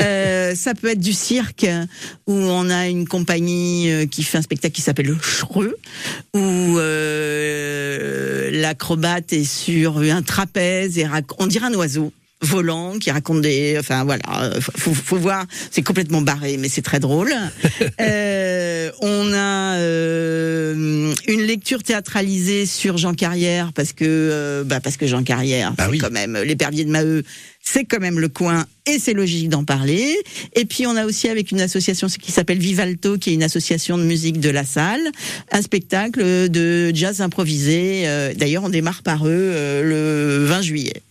Euh, 0.00 0.54
ça 0.54 0.74
peut 0.74 0.88
être 0.88 1.00
du 1.00 1.12
cirque 1.12 1.66
où 2.26 2.32
on 2.34 2.70
a 2.70 2.86
une 2.88 3.06
compagnie 3.06 3.90
euh, 3.90 4.06
qui 4.06 4.22
fait 4.22 4.38
un 4.38 4.42
spectacle 4.42 4.74
qui 4.74 4.80
s'appelle 4.82 5.06
le 5.06 5.14
Chreux 5.16 5.76
où 6.34 6.78
euh, 6.78 8.50
l'acrobate 8.52 9.32
est 9.32 9.44
sur 9.44 9.98
un 9.98 10.22
trapèze 10.22 10.98
et 10.98 11.04
rac- 11.04 11.34
on 11.38 11.46
dirait 11.46 11.66
un 11.66 11.74
oiseau 11.74 12.12
volant 12.40 12.98
qui 12.98 13.10
raconte 13.10 13.40
des 13.40 13.76
enfin 13.78 14.04
voilà 14.04 14.22
euh, 14.42 14.60
faut, 14.60 14.94
faut 14.94 15.16
voir 15.16 15.44
c'est 15.70 15.82
complètement 15.82 16.20
barré 16.22 16.56
mais 16.56 16.68
c'est 16.68 16.82
très 16.82 17.00
drôle 17.00 17.32
Euh, 18.00 18.90
on 19.00 19.32
a 19.32 19.76
euh, 19.78 21.12
une 21.26 21.42
lecture 21.42 21.82
théâtralisée 21.82 22.64
sur 22.66 22.96
Jean 22.96 23.12
Carrière 23.14 23.72
parce 23.72 23.92
que 23.92 24.04
euh, 24.06 24.64
bah 24.64 24.80
parce 24.80 24.96
que 24.96 25.06
Jean 25.06 25.24
Carrière 25.24 25.72
Bah 25.72 25.84
c'est 25.86 25.90
oui. 25.92 25.98
quand 25.98 26.12
même 26.12 26.36
l'épervier 26.38 26.84
de 26.84 26.90
Maheu 26.90 27.24
c'est 27.60 27.84
quand 27.84 28.00
même 28.00 28.18
le 28.18 28.28
coin 28.28 28.64
et 28.86 28.98
c'est 28.98 29.12
logique 29.12 29.48
d'en 29.50 29.64
parler. 29.64 30.16
Et 30.54 30.64
puis 30.64 30.86
on 30.86 30.96
a 30.96 31.04
aussi 31.04 31.28
avec 31.28 31.50
une 31.50 31.60
association 31.60 32.06
qui 32.08 32.32
s'appelle 32.32 32.58
Vivalto, 32.58 33.18
qui 33.18 33.30
est 33.30 33.34
une 33.34 33.42
association 33.42 33.98
de 33.98 34.04
musique 34.04 34.40
de 34.40 34.48
la 34.48 34.64
salle, 34.64 35.02
un 35.52 35.60
spectacle 35.60 36.48
de 36.48 36.90
jazz 36.94 37.20
improvisé. 37.20 38.04
Euh, 38.06 38.32
D'ailleurs, 38.34 38.64
on 38.64 38.70
démarre 38.70 39.02
par 39.02 39.26
eux 39.26 39.30
euh, 39.32 39.82
le 39.82 40.46
20 40.46 40.62
juillet. 40.62 41.02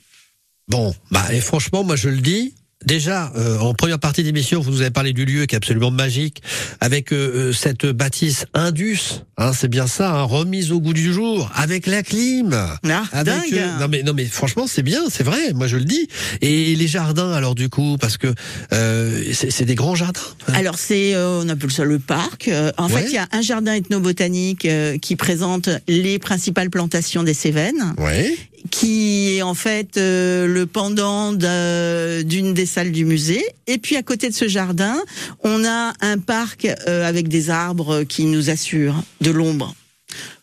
Bon, 0.67 0.93
bah 1.11 1.23
et 1.31 1.39
franchement, 1.39 1.83
moi 1.83 1.95
je 1.95 2.09
le 2.09 2.17
dis. 2.17 2.53
Déjà, 2.85 3.33
euh, 3.35 3.57
en 3.57 3.73
première 3.73 3.97
partie 3.99 4.21
d'émission, 4.21 4.61
vous 4.61 4.69
nous 4.69 4.81
avez 4.81 4.91
parlé 4.91 5.11
du 5.11 5.25
lieu 5.25 5.45
qui 5.47 5.55
est 5.55 5.57
absolument 5.57 5.89
magique, 5.89 6.43
avec 6.79 7.11
euh, 7.11 7.49
euh, 7.49 7.51
cette 7.53 7.87
bâtisse 7.87 8.45
Indus, 8.53 9.23
hein, 9.37 9.51
c'est 9.51 9.67
bien 9.67 9.87
ça, 9.87 10.11
hein, 10.13 10.21
remise 10.23 10.71
au 10.71 10.79
goût 10.79 10.93
du 10.93 11.11
jour, 11.11 11.49
avec 11.55 11.87
la 11.87 12.03
clim. 12.03 12.53
Ah, 12.53 13.03
Avec, 13.13 13.25
dingue 13.33 13.53
euh, 13.59 13.79
non 13.79 13.87
mais 13.89 14.03
non 14.03 14.13
mais 14.13 14.25
franchement 14.25 14.67
c'est 14.67 14.83
bien, 14.83 15.01
c'est 15.09 15.23
vrai, 15.23 15.53
moi 15.55 15.65
je 15.67 15.77
le 15.77 15.85
dis. 15.85 16.07
Et 16.41 16.75
les 16.75 16.87
jardins 16.87 17.31
alors 17.33 17.55
du 17.55 17.67
coup, 17.67 17.97
parce 17.99 18.17
que 18.17 18.27
euh, 18.73 19.23
c'est 19.33 19.65
des 19.65 19.75
grands 19.75 19.95
jardins. 19.95 20.21
Alors 20.53 20.77
c'est, 20.77 21.15
euh, 21.15 21.41
on 21.43 21.49
appelle 21.49 21.71
ça 21.71 21.83
le 21.83 21.97
parc. 21.97 22.47
Euh, 22.47 22.71
en 22.77 22.89
Ouais. 22.91 23.01
fait, 23.01 23.07
il 23.07 23.13
y 23.15 23.17
a 23.17 23.27
un 23.31 23.41
jardin 23.41 23.73
ethnobotanique 23.73 24.65
euh, 24.65 24.97
qui 24.99 25.15
présente 25.15 25.67
les 25.87 26.19
principales 26.19 26.69
plantations 26.69 27.23
des 27.23 27.33
Cévennes. 27.33 27.95
Ouais. 27.97 28.37
Qui 28.71 29.35
est 29.37 29.41
en 29.41 29.53
fait 29.53 29.97
euh, 29.97 30.47
le 30.47 30.65
pendant 30.65 31.31
d'un- 31.33 32.23
d'une 32.23 32.53
des 32.53 32.65
salles 32.65 32.91
du 32.91 33.05
musée. 33.05 33.43
Et 33.67 33.77
puis 33.77 33.95
à 33.95 34.03
côté 34.03 34.29
de 34.29 34.33
ce 34.35 34.47
jardin, 34.47 34.97
on 35.43 35.63
a 35.65 35.93
un 36.01 36.17
parc 36.17 36.65
euh, 36.87 37.07
avec 37.07 37.27
des 37.27 37.49
arbres 37.49 38.03
qui 38.03 38.25
nous 38.25 38.49
assurent 38.49 39.01
de 39.21 39.31
l'ombre 39.31 39.73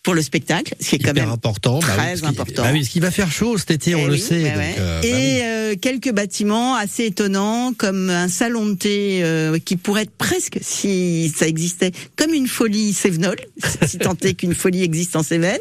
pour 0.05 0.15
le 0.15 0.23
spectacle, 0.23 0.75
ce 0.81 0.91
qui 0.91 0.95
est 0.97 0.99
quand 0.99 1.11
Hyper 1.11 1.25
même 1.25 1.33
important. 1.33 1.81
bah 1.81 1.87
oui, 1.99 2.19
très 2.19 2.25
important. 2.25 2.63
Bah 2.63 2.69
oui, 2.73 2.81
parce 2.81 2.91
qu'il 2.91 3.03
va 3.03 3.11
faire 3.11 3.33
chaud 3.33 3.59
cet 3.59 3.71
été, 3.73 3.95
on 3.97 4.01
Eh 4.01 4.07
le 4.07 4.13
oui, 4.13 4.21
sait. 4.21 4.43
donc, 4.43 4.53
euh, 4.79 5.01
bah 5.01 5.07
et 5.09 5.13
oui. 5.13 5.41
euh, 5.43 5.75
quelques 5.81 6.13
bâtiments 6.13 6.77
assez 6.77 7.07
étonnants, 7.07 7.73
comme 7.77 8.11
un 8.11 8.29
salon 8.29 8.67
de 8.67 8.75
thé 8.75 9.21
euh, 9.25 9.59
qui 9.59 9.77
pourrait 9.77 10.03
être 10.03 10.15
presque, 10.17 10.59
si 10.61 11.33
ça 11.35 11.49
existait, 11.49 11.91
comme 12.17 12.33
une 12.35 12.47
folie 12.47 12.93
Sévenol, 12.93 13.37
si 13.87 13.99
tant 13.99 14.15
est 14.23 14.35
qu'une 14.35 14.55
folie 14.55 14.83
existe 14.85 15.17
en 15.17 15.23
Cévennes. 15.23 15.59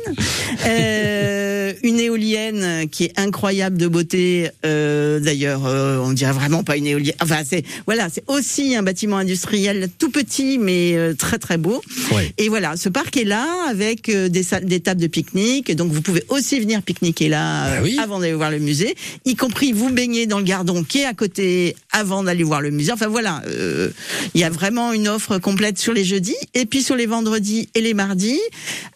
Euh, 0.67 1.73
une 1.83 2.00
éolienne 2.00 2.88
qui 2.89 3.05
est 3.05 3.19
incroyable 3.19 3.77
de 3.77 3.88
beauté. 3.88 4.50
euh, 4.65 5.19
D'ailleurs, 5.19 5.65
euh, 5.65 5.97
on 6.00 6.12
dirait 6.12 6.31
vraiment 6.33 6.63
pas 6.63 6.77
une 6.77 6.88
éolienne. 6.88 7.15
Enfin, 7.21 7.41
c'est 7.47 7.63
voilà, 7.85 8.09
c'est 8.13 8.23
aussi 8.27 8.75
un 8.75 8.83
bâtiment 8.83 9.17
industriel 9.17 9.89
tout 9.97 10.09
petit 10.12 10.57
mais 10.57 10.93
euh, 10.95 11.13
très 11.13 11.38
très 11.39 11.57
beau. 11.57 11.81
Ouais. 12.12 12.33
Et 12.38 12.50
voilà, 12.50 12.75
ce 12.77 12.89
parc 12.89 13.17
est 13.17 13.23
là 13.23 13.45
avec 13.69 14.09
euh, 14.09 14.29
des, 14.33 14.79
tables 14.79 15.01
de 15.01 15.07
pique-nique. 15.07 15.75
Donc 15.75 15.91
vous 15.91 16.01
pouvez 16.01 16.23
aussi 16.29 16.59
venir 16.59 16.81
pique-niquer 16.81 17.29
là 17.29 17.67
euh, 17.67 17.75
Bah 17.75 17.81
oui. 17.83 17.97
avant 17.99 18.19
d'aller 18.19 18.33
voir 18.33 18.51
le 18.51 18.59
musée, 18.59 18.95
y 19.25 19.35
compris 19.35 19.71
vous 19.71 19.89
baigner 19.89 20.25
dans 20.25 20.39
le 20.39 20.43
gardon 20.43 20.83
qui 20.83 20.99
est 20.99 21.05
à 21.05 21.13
côté 21.13 21.75
avant 21.91 22.23
d'aller 22.23 22.43
voir 22.43 22.61
le 22.61 22.71
musée. 22.71 22.91
Enfin 22.91 23.07
voilà, 23.07 23.41
euh, 23.47 23.89
il 24.33 24.41
y 24.41 24.43
a 24.43 24.49
vraiment 24.49 24.91
une 24.91 25.07
offre 25.07 25.37
complète 25.37 25.77
sur 25.79 25.93
les 25.93 26.03
jeudis. 26.03 26.35
Et 26.53 26.65
puis 26.65 26.83
sur 26.83 26.95
les 26.95 27.05
vendredis 27.05 27.69
et 27.75 27.81
les 27.81 27.93
mardis, 27.93 28.39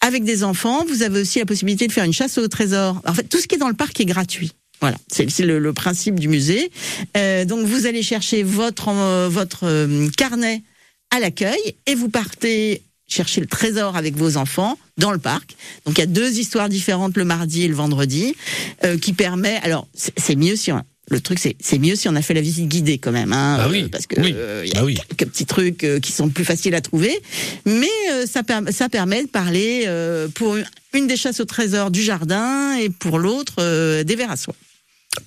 avec 0.02 0.24
des 0.24 0.44
enfants, 0.44 0.86
vous 0.88 1.04
avez 1.04 1.22
aussi 1.22 1.40
la 1.40 1.46
possibilité 1.46 1.88
de 1.88 1.92
faire 1.92 2.04
une 2.06 2.14
chasse 2.14 2.38
au 2.38 2.48
trésor. 2.48 3.02
En 3.06 3.14
fait, 3.14 3.24
tout 3.24 3.40
ce 3.40 3.48
qui 3.48 3.56
est 3.56 3.60
dans 3.60 3.70
le 3.70 3.76
parc 3.76 4.00
est 4.00 4.06
gratuit. 4.06 4.52
Voilà, 4.80 4.98
c'est 5.12 5.40
le, 5.40 5.58
le 5.58 5.74
principe 5.74 6.20
du 6.20 6.28
musée. 6.28 6.72
Euh, 7.16 7.46
donc 7.46 7.66
vous 7.66 7.88
allez 7.88 8.04
chercher 8.04 8.44
votre 8.44 8.90
euh, 8.90 9.28
votre 9.28 9.66
euh, 9.66 10.08
carnet 10.16 10.62
à 11.10 11.20
l'accueil 11.20 11.76
et 11.88 11.96
vous 11.96 12.10
partez 12.10 12.84
chercher 13.08 13.42
le 13.42 13.48
trésor 13.48 13.96
avec 13.96 14.16
vos 14.16 14.38
enfants 14.38 14.78
dans 14.98 15.12
le 15.12 15.18
parc. 15.20 15.56
Donc 15.86 15.98
il 15.98 16.02
y 16.02 16.04
a 16.04 16.08
deux 16.08 16.40
histoires 16.40 16.70
différentes 16.70 17.16
le 17.18 17.24
mardi 17.26 17.64
et 17.64 17.68
le 17.68 17.76
vendredi 17.76 18.36
euh, 18.84 18.98
qui 18.98 19.14
permet. 19.14 19.58
Alors 19.64 19.88
c'est 19.96 20.36
mieux 20.36 20.56
si 20.56 20.72
on, 20.72 20.82
le 21.10 21.22
truc 21.22 21.40
c'est 21.40 21.80
mieux 21.80 21.96
si 21.96 22.10
on 22.10 22.16
a 22.16 22.22
fait 22.22 22.34
la 22.34 22.42
visite 22.42 22.68
guidée 22.68 22.98
quand 22.98 23.12
même, 23.14 23.32
hein, 23.32 23.58
Ah 23.62 23.70
oui, 23.70 23.84
euh, 23.84 23.88
parce 23.90 24.08
que 24.08 24.20
oui, 24.20 24.34
euh, 24.36 24.64
y 24.66 24.72
a 24.72 24.80
bah 24.82 24.86
oui. 24.86 24.96
quelques 25.16 25.32
petits 25.32 25.46
trucs 25.46 25.86
qui 26.02 26.12
sont 26.12 26.30
plus 26.30 26.44
faciles 26.46 26.76
à 26.76 26.82
trouver, 26.82 27.18
mais 27.66 27.88
ça, 28.26 28.42
ça 28.72 28.90
permet 28.90 29.24
de 29.24 29.30
parler 29.30 29.88
pour 30.36 30.58
une- 30.94 31.08
des 31.08 31.16
chasses 31.18 31.40
au 31.40 31.46
trésor 31.46 31.92
du 31.92 32.02
jardin 32.02 32.76
et 32.78 32.90
pour 32.90 33.20
l'autre 33.20 34.02
des 34.04 34.16
verres 34.16 34.32
à 34.32 34.36
soie. 34.38 34.56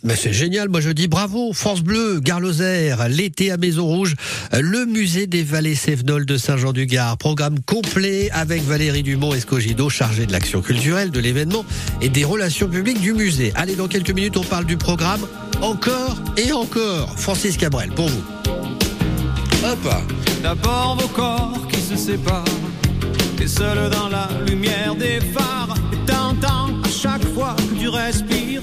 Mais 0.02 0.16
c'est 0.16 0.32
génial, 0.32 0.70
moi 0.70 0.80
je 0.80 0.90
dis 0.90 1.08
bravo, 1.08 1.52
France 1.52 1.82
Bleu, 1.82 2.20
Gare 2.20 2.40
Lozère, 2.40 3.08
l'été 3.08 3.50
à 3.50 3.58
Maison 3.58 3.84
Rouge, 3.84 4.14
le 4.52 4.86
musée 4.86 5.26
des 5.26 5.42
vallées 5.42 5.74
Sévenol 5.74 6.24
de 6.24 6.38
Saint-Jean-du-Gard, 6.38 7.18
programme 7.18 7.60
complet 7.60 8.30
avec 8.32 8.62
Valérie 8.62 9.02
Dumont 9.02 9.34
Escogido, 9.34 9.90
chargée 9.90 10.24
de 10.24 10.32
l'action 10.32 10.62
culturelle, 10.62 11.10
de 11.10 11.20
l'événement 11.20 11.66
et 12.00 12.08
des 12.08 12.24
relations 12.24 12.68
publiques 12.68 13.00
du 13.00 13.12
musée. 13.12 13.52
Allez, 13.54 13.76
dans 13.76 13.88
quelques 13.88 14.10
minutes, 14.10 14.38
on 14.38 14.44
parle 14.44 14.64
du 14.64 14.78
programme 14.78 15.26
encore 15.60 16.16
et 16.38 16.50
encore. 16.52 17.18
Francis 17.18 17.58
Cabrel, 17.58 17.90
pour 17.90 18.08
vous. 18.08 18.24
Hop 19.64 19.94
D'abord 20.42 20.96
vos 20.98 21.08
corps 21.08 21.68
qui 21.70 21.80
se 21.80 21.96
séparent. 21.96 22.44
T'es 23.36 23.46
seul 23.46 23.90
dans 23.90 24.08
la 24.08 24.28
lumière 24.46 24.94
des 24.94 25.20
phares. 25.20 25.74
Et 25.92 26.06
t'entends 26.06 26.70
à 27.42 27.56
respires 27.90 28.62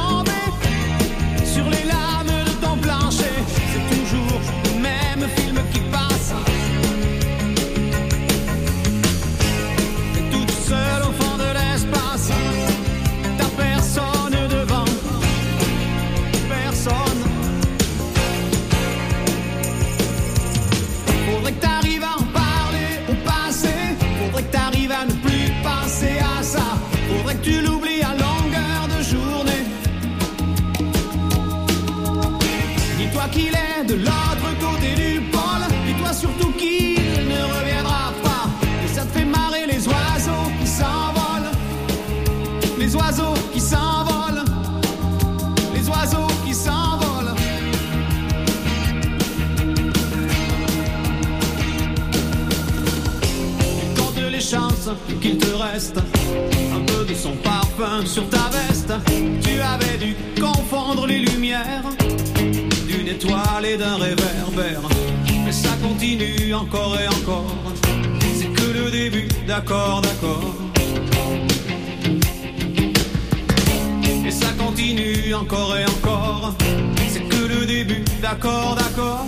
Dis-toi 33.21 33.33
qu'il 33.33 33.53
est 33.53 33.85
de 33.85 33.95
l'autre 34.03 34.59
côté 34.59 34.95
du 34.95 35.21
pôle. 35.21 35.41
Dis-toi 35.85 36.13
surtout 36.13 36.51
qu'il 36.53 36.95
ne 36.95 37.59
reviendra 37.59 38.13
pas. 38.23 38.49
Et 38.83 38.87
ça 38.87 39.03
te 39.03 39.19
fait 39.19 39.25
marrer 39.25 39.67
les 39.67 39.87
oiseaux 39.87 40.49
qui 40.59 40.67
s'envolent. 40.67 41.51
Les 42.79 42.95
oiseaux 42.95 43.33
qui 43.53 43.59
s'envolent. 43.59 44.43
Les 45.75 45.87
oiseaux 45.87 46.27
qui 46.45 46.53
s'envolent. 46.53 47.35
compte 53.97 54.31
les 54.31 54.41
chances 54.41 54.89
qu'il 55.21 55.37
te 55.37 55.53
reste 55.53 55.99
un 56.73 56.79
peu 56.85 57.05
de 57.05 57.13
son 57.13 57.35
parfum 57.43 58.03
sur 58.03 58.27
ta 58.29 58.49
veste. 58.49 58.93
Tu 59.43 59.59
avais 59.61 59.97
dû 59.99 60.15
confondre 60.41 61.05
les 61.05 61.19
lumières 61.19 61.83
d'une 63.01 63.15
étoile 63.15 63.65
et 63.65 63.77
d'un 63.77 63.95
réverbère. 63.95 64.81
Mais 65.45 65.51
ça 65.51 65.69
continue 65.81 66.53
encore 66.53 66.97
et 66.99 67.07
encore. 67.07 67.55
C'est 68.35 68.51
que 68.53 68.77
le 68.77 68.91
début, 68.91 69.27
d'accord, 69.47 70.01
d'accord. 70.01 70.55
Et 74.25 74.31
ça 74.31 74.49
continue 74.57 75.33
encore 75.33 75.77
et 75.77 75.85
encore. 75.85 76.53
C'est 77.07 77.27
que 77.27 77.47
le 77.47 77.65
début, 77.65 78.03
d'accord, 78.21 78.75
d'accord. 78.75 79.25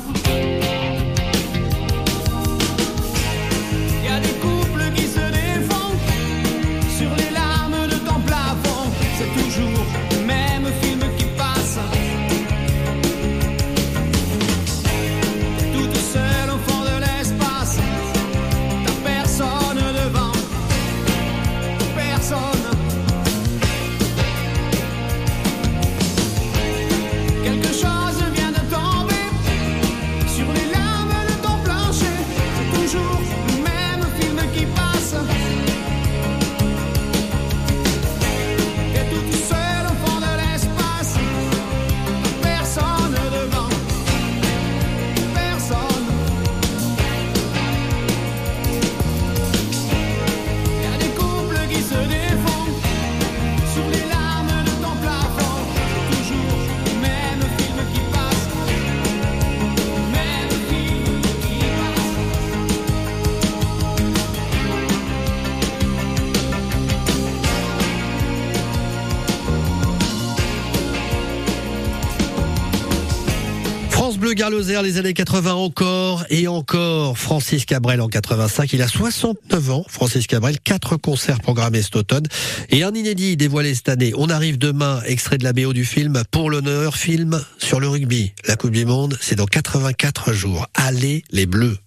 France 74.64 74.72
Bleu 74.72 74.82
les 74.82 74.98
années 74.98 75.14
80 75.14 75.56
encore 75.56 76.24
et 76.30 76.48
encore. 76.48 77.18
Francis 77.18 77.66
Cabrel 77.66 78.00
en 78.00 78.08
85, 78.08 78.72
il 78.72 78.82
a 78.82 78.88
69 78.88 79.72
ans. 79.72 79.86
Francis 79.90 80.26
Cabrel, 80.26 80.58
quatre 80.58 80.96
concerts 80.96 81.42
programmés 81.42 81.82
cet 81.82 81.98
automne 81.98 82.24
et 82.70 82.84
un 82.84 82.94
inédit 82.94 83.36
dévoilé 83.36 83.76
cette 83.76 83.90
année. 83.90 84.14
On 84.16 84.30
arrive 84.30 84.58
demain, 84.58 85.02
extrait 85.06 85.38
de 85.38 85.44
la 85.44 85.52
BO 85.52 85.74
du 85.74 85.84
film 85.84 86.24
Pour 86.32 86.50
l'honneur, 86.50 86.96
film 86.96 87.44
sur 87.58 87.82
le 87.82 87.90
rugby. 87.90 88.32
La 88.48 88.56
Coupe 88.56 88.72
du 88.72 88.86
Monde, 88.86 89.18
c'est 89.20 89.36
dans 89.36 89.48
84 89.48 90.32
jours. 90.32 90.66
Allez 90.76 91.24
les 91.30 91.46
Bleus. 91.46 91.78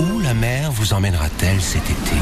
Où 0.00 0.20
la 0.20 0.32
mer 0.32 0.72
vous 0.72 0.94
emmènera-t-elle 0.94 1.60
cet 1.60 1.84
été? 1.84 2.21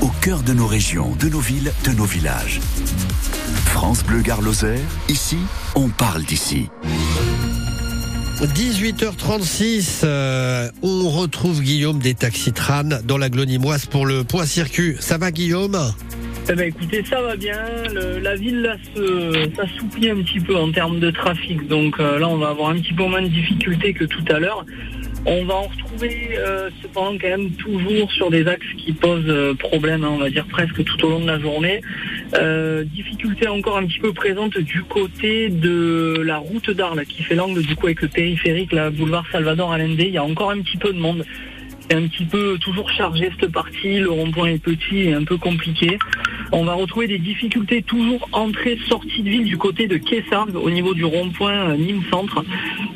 au 0.00 0.08
cœur 0.20 0.42
de 0.42 0.52
nos 0.52 0.66
régions, 0.66 1.14
de 1.20 1.28
nos 1.28 1.40
villes, 1.40 1.72
de 1.84 1.90
nos 1.92 2.04
villages. 2.04 2.60
France 3.66 4.04
Bleu 4.04 4.20
Gare 4.22 4.42
Lozère, 4.42 4.78
ici, 5.08 5.38
on 5.74 5.88
parle 5.88 6.22
d'ici. 6.24 6.68
20h, 8.40 8.52
18h36, 8.54 10.00
euh, 10.04 10.68
on 10.82 11.08
retrouve 11.08 11.62
Guillaume 11.62 11.98
des 11.98 12.14
Taxitranes 12.14 13.00
dans 13.04 13.18
la 13.18 13.28
Glonimoise 13.30 13.86
pour 13.86 14.04
le 14.06 14.24
point 14.24 14.44
circuit. 14.46 14.96
Ça 15.00 15.16
va 15.18 15.30
Guillaume? 15.30 15.78
Eh 16.48 16.52
ben 16.54 16.68
écoutez, 16.68 17.04
ça 17.08 17.20
va 17.22 17.34
bien. 17.34 17.58
Le- 17.92 18.20
la 18.20 18.36
ville 18.36 18.60
là 18.62 18.76
se- 18.94 19.48
s'assouplit 19.56 20.10
un 20.10 20.16
petit 20.22 20.38
peu 20.38 20.56
en 20.56 20.70
termes 20.70 21.00
de 21.00 21.10
trafic, 21.10 21.66
donc 21.66 21.98
euh, 21.98 22.18
là 22.20 22.28
on 22.28 22.36
va 22.38 22.50
avoir 22.50 22.70
un 22.70 22.76
petit 22.78 22.92
peu 22.92 23.04
moins 23.04 23.22
de 23.22 23.26
difficultés 23.28 23.92
que 23.94 24.04
tout 24.04 24.24
à 24.30 24.38
l'heure. 24.38 24.64
On 25.28 25.44
va 25.44 25.54
en 25.56 25.62
retrouver 25.62 26.38
euh, 26.38 26.70
cependant 26.80 27.18
quand 27.18 27.28
même 27.28 27.50
toujours 27.52 28.10
sur 28.12 28.30
des 28.30 28.46
axes 28.46 28.64
qui 28.78 28.92
posent 28.92 29.24
euh, 29.26 29.54
problème, 29.54 30.04
hein, 30.04 30.10
on 30.12 30.18
va 30.18 30.30
dire 30.30 30.46
presque 30.46 30.84
tout 30.84 31.04
au 31.04 31.10
long 31.10 31.18
de 31.18 31.26
la 31.26 31.40
journée. 31.40 31.80
Euh, 32.34 32.84
difficulté 32.84 33.48
encore 33.48 33.76
un 33.76 33.86
petit 33.86 33.98
peu 33.98 34.12
présente 34.12 34.56
du 34.56 34.84
côté 34.84 35.48
de 35.48 36.22
la 36.24 36.38
route 36.38 36.70
d'Arles 36.70 37.04
qui 37.06 37.24
fait 37.24 37.34
l'angle 37.34 37.62
du 37.62 37.74
coup 37.74 37.86
avec 37.86 38.02
le 38.02 38.08
périphérique, 38.08 38.72
la 38.72 38.90
boulevard 38.90 39.24
Salvador 39.32 39.72
Allende. 39.72 39.98
Il 39.98 40.10
y 40.10 40.18
a 40.18 40.22
encore 40.22 40.52
un 40.52 40.60
petit 40.60 40.76
peu 40.76 40.92
de 40.92 40.98
monde. 40.98 41.24
C'est 41.80 41.96
un 41.96 42.06
petit 42.06 42.24
peu 42.24 42.56
toujours 42.58 42.88
chargé 42.90 43.30
cette 43.40 43.50
partie, 43.50 43.98
le 43.98 44.10
rond-point 44.10 44.50
est 44.50 44.62
petit 44.62 45.08
et 45.08 45.14
un 45.14 45.24
peu 45.24 45.38
compliqué. 45.38 45.98
On 46.52 46.64
va 46.64 46.74
retrouver 46.74 47.08
des 47.08 47.18
difficultés 47.18 47.82
toujours 47.82 48.28
entrée-sortie 48.32 49.22
de 49.22 49.30
ville 49.30 49.44
du 49.44 49.58
côté 49.58 49.88
de 49.88 49.96
Kessargues 49.96 50.54
au 50.54 50.70
niveau 50.70 50.94
du 50.94 51.04
rond-point 51.04 51.70
euh, 51.70 51.76
Nîmes 51.76 52.04
Centre. 52.10 52.44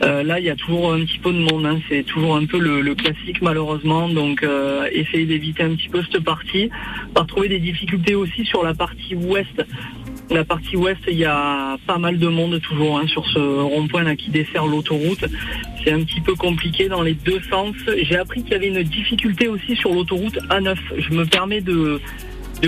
Euh, 0.04 0.22
là, 0.22 0.38
il 0.38 0.46
y 0.46 0.50
a 0.50 0.56
toujours 0.56 0.92
un 0.92 1.00
petit 1.00 1.18
peu 1.18 1.32
de 1.32 1.38
monde, 1.38 1.66
hein. 1.66 1.80
c'est 1.88 2.04
toujours 2.04 2.36
un 2.36 2.46
peu 2.46 2.58
le, 2.58 2.94
classique 2.94 3.42
malheureusement, 3.42 4.08
donc 4.08 4.42
euh, 4.42 4.88
essayez 4.92 5.26
d'éviter 5.26 5.62
un 5.62 5.74
petit 5.74 5.88
peu 5.88 6.02
cette 6.02 6.22
partie. 6.22 6.70
On 7.10 7.12
va 7.14 7.22
retrouver 7.22 7.48
des 7.48 7.58
difficultés 7.58 8.14
aussi 8.14 8.44
sur 8.44 8.62
la 8.62 8.74
partie 8.74 9.14
ouest. 9.14 9.64
La 10.30 10.44
partie 10.44 10.76
ouest, 10.76 11.00
il 11.08 11.18
y 11.18 11.24
a 11.24 11.76
pas 11.88 11.98
mal 11.98 12.18
de 12.18 12.28
monde 12.28 12.60
toujours 12.60 12.98
hein, 12.98 13.06
sur 13.08 13.26
ce 13.26 13.38
rond-point 13.38 14.04
là 14.04 14.14
qui 14.14 14.30
dessert 14.30 14.64
l'autoroute. 14.64 15.24
C'est 15.82 15.92
un 15.92 16.04
petit 16.04 16.20
peu 16.20 16.36
compliqué 16.36 16.88
dans 16.88 17.02
les 17.02 17.14
deux 17.14 17.40
sens. 17.50 17.74
J'ai 18.02 18.16
appris 18.16 18.42
qu'il 18.44 18.52
y 18.52 18.54
avait 18.54 18.68
une 18.68 18.82
difficulté 18.84 19.48
aussi 19.48 19.74
sur 19.74 19.92
l'autoroute 19.92 20.38
A9. 20.48 20.76
Je 20.98 21.10
me 21.14 21.24
permets 21.24 21.60
de 21.60 22.00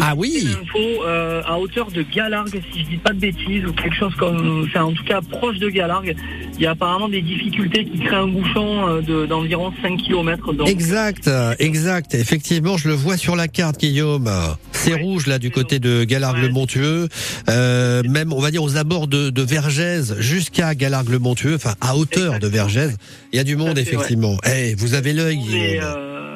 Ah 0.01 0.15
oui 0.17 0.47
info 0.63 0.79
euh, 1.07 1.43
à 1.45 1.59
hauteur 1.59 1.91
de 1.91 2.03
Galargue, 2.03 2.61
si 2.73 2.81
je 2.85 2.89
dis 2.89 2.97
pas 2.97 3.13
de 3.13 3.19
bêtises, 3.19 3.65
ou 3.67 3.73
quelque 3.73 3.95
chose 3.95 4.15
comme, 4.17 4.65
enfin 4.67 4.85
en 4.85 4.93
tout 4.93 5.05
cas 5.05 5.21
proche 5.21 5.59
de 5.59 5.69
Galargue. 5.69 6.17
Il 6.57 6.63
y 6.63 6.67
a 6.67 6.71
apparemment 6.73 7.09
des 7.09 7.23
difficultés 7.23 7.85
qui 7.85 7.99
créent 7.99 8.17
un 8.17 8.29
bouchon 8.29 8.89
euh, 8.89 9.01
de- 9.03 9.27
d'environ 9.27 9.73
5 9.83 9.97
km. 9.99 10.53
Donc, 10.53 10.69
Exact, 10.69 11.29
exact. 11.59 12.15
Effectivement, 12.15 12.77
je 12.77 12.89
le 12.89 12.95
vois 12.95 13.17
sur 13.17 13.37
la 13.37 13.49
carte, 13.49 13.79
Guillaume. 13.81 14.31
C'est 14.73 14.95
rouge 14.95 15.27
là 15.27 15.39
du 15.39 15.51
côté 15.51 15.79
de 15.79 16.05
Galargue-le-Montueux, 16.05 17.09
euh, 17.49 18.03
même 18.09 18.33
on 18.33 18.41
va 18.41 18.51
dire 18.51 18.63
aux 18.63 18.77
abords 18.77 19.07
de, 19.09 19.31
de 19.31 19.43
Vergès 19.43 20.15
jusqu'à 20.19 20.75
Galargue-le-Montueux, 20.75 21.55
enfin 21.57 21.75
à 21.81 21.97
hauteur 21.97 22.39
de 22.39 22.47
Vergès. 22.49 22.97
Il 23.33 23.37
y 23.37 23.39
a 23.41 23.45
du 23.45 23.57
monde 23.57 23.79
effectivement. 23.79 24.37
Eh, 24.47 24.75
vous 24.77 24.95
avez 24.95 25.13
l'œil, 25.13 25.37
Guillaume. 25.39 25.85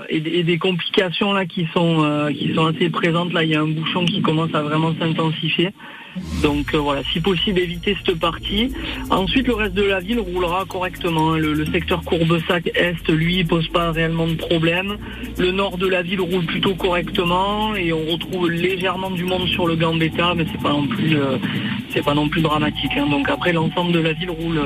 Et 0.09 0.43
des- 0.43 0.59
complications 0.59 1.33
là 1.33 1.47
qui 1.47 1.67
sont 1.75 2.03
euh, 2.03 2.31
qui 2.33 2.55
sont 2.55 2.67
assez 2.67 2.89
présentes. 2.91 3.33
Là, 3.33 3.45
il 3.45 3.51
y 3.51 3.55
a 3.57 3.61
un 3.61 3.69
bouchon 3.69 4.05
qui 4.05 4.23
commence 4.23 4.55
à 4.55 4.63
vraiment 4.63 4.95
s'intensifier. 4.99 5.71
Donc 6.43 6.73
euh, 6.75 6.79
voilà, 6.79 7.03
si 7.13 7.21
possible, 7.21 7.59
éviter 7.61 7.95
cette 8.05 8.19
partie. 8.19 8.73
Ensuite, 9.11 9.47
le 9.49 9.55
reste 9.55 9.75
de 9.75 9.83
la 9.83 10.01
ville 10.01 10.19
roulera 10.19 10.65
correctement. 10.67 11.33
hein. 11.33 11.39
Le, 11.39 11.65
secteur 11.67 12.03
Courbesac 12.05 12.69
Est, 12.75 13.07
lui, 13.11 13.45
pose 13.45 13.69
pas 13.69 13.93
réellement 13.93 14.27
de 14.27 14.35
problème. 14.35 14.97
Le 15.39 15.51
nord 15.51 15.77
de 15.77 15.87
la 15.87 16.01
ville 16.03 16.23
roule 16.23 16.47
plutôt 16.47 16.75
correctement 16.75 17.75
et 17.75 17.93
on 17.93 18.07
retrouve 18.07 18.51
légèrement 18.51 19.11
du 19.11 19.25
monde 19.25 19.47
sur 19.49 19.67
le 19.67 19.77
Gambetta, 19.77 20.35
mais 20.35 20.47
c'est 20.51 20.63
pas 20.63 20.71
non 20.73 20.87
plus 20.87 21.17
euh, 21.19 21.37
c'est 21.91 22.03
pas 22.05 22.15
non 22.15 22.29
plus 22.31 22.41
dramatique. 22.41 22.93
hein. 22.97 23.07
Donc 23.11 23.29
après, 23.29 23.53
l'ensemble 23.53 23.93
de 23.93 24.01
la 24.01 24.15
ville 24.15 24.31
roule 24.31 24.59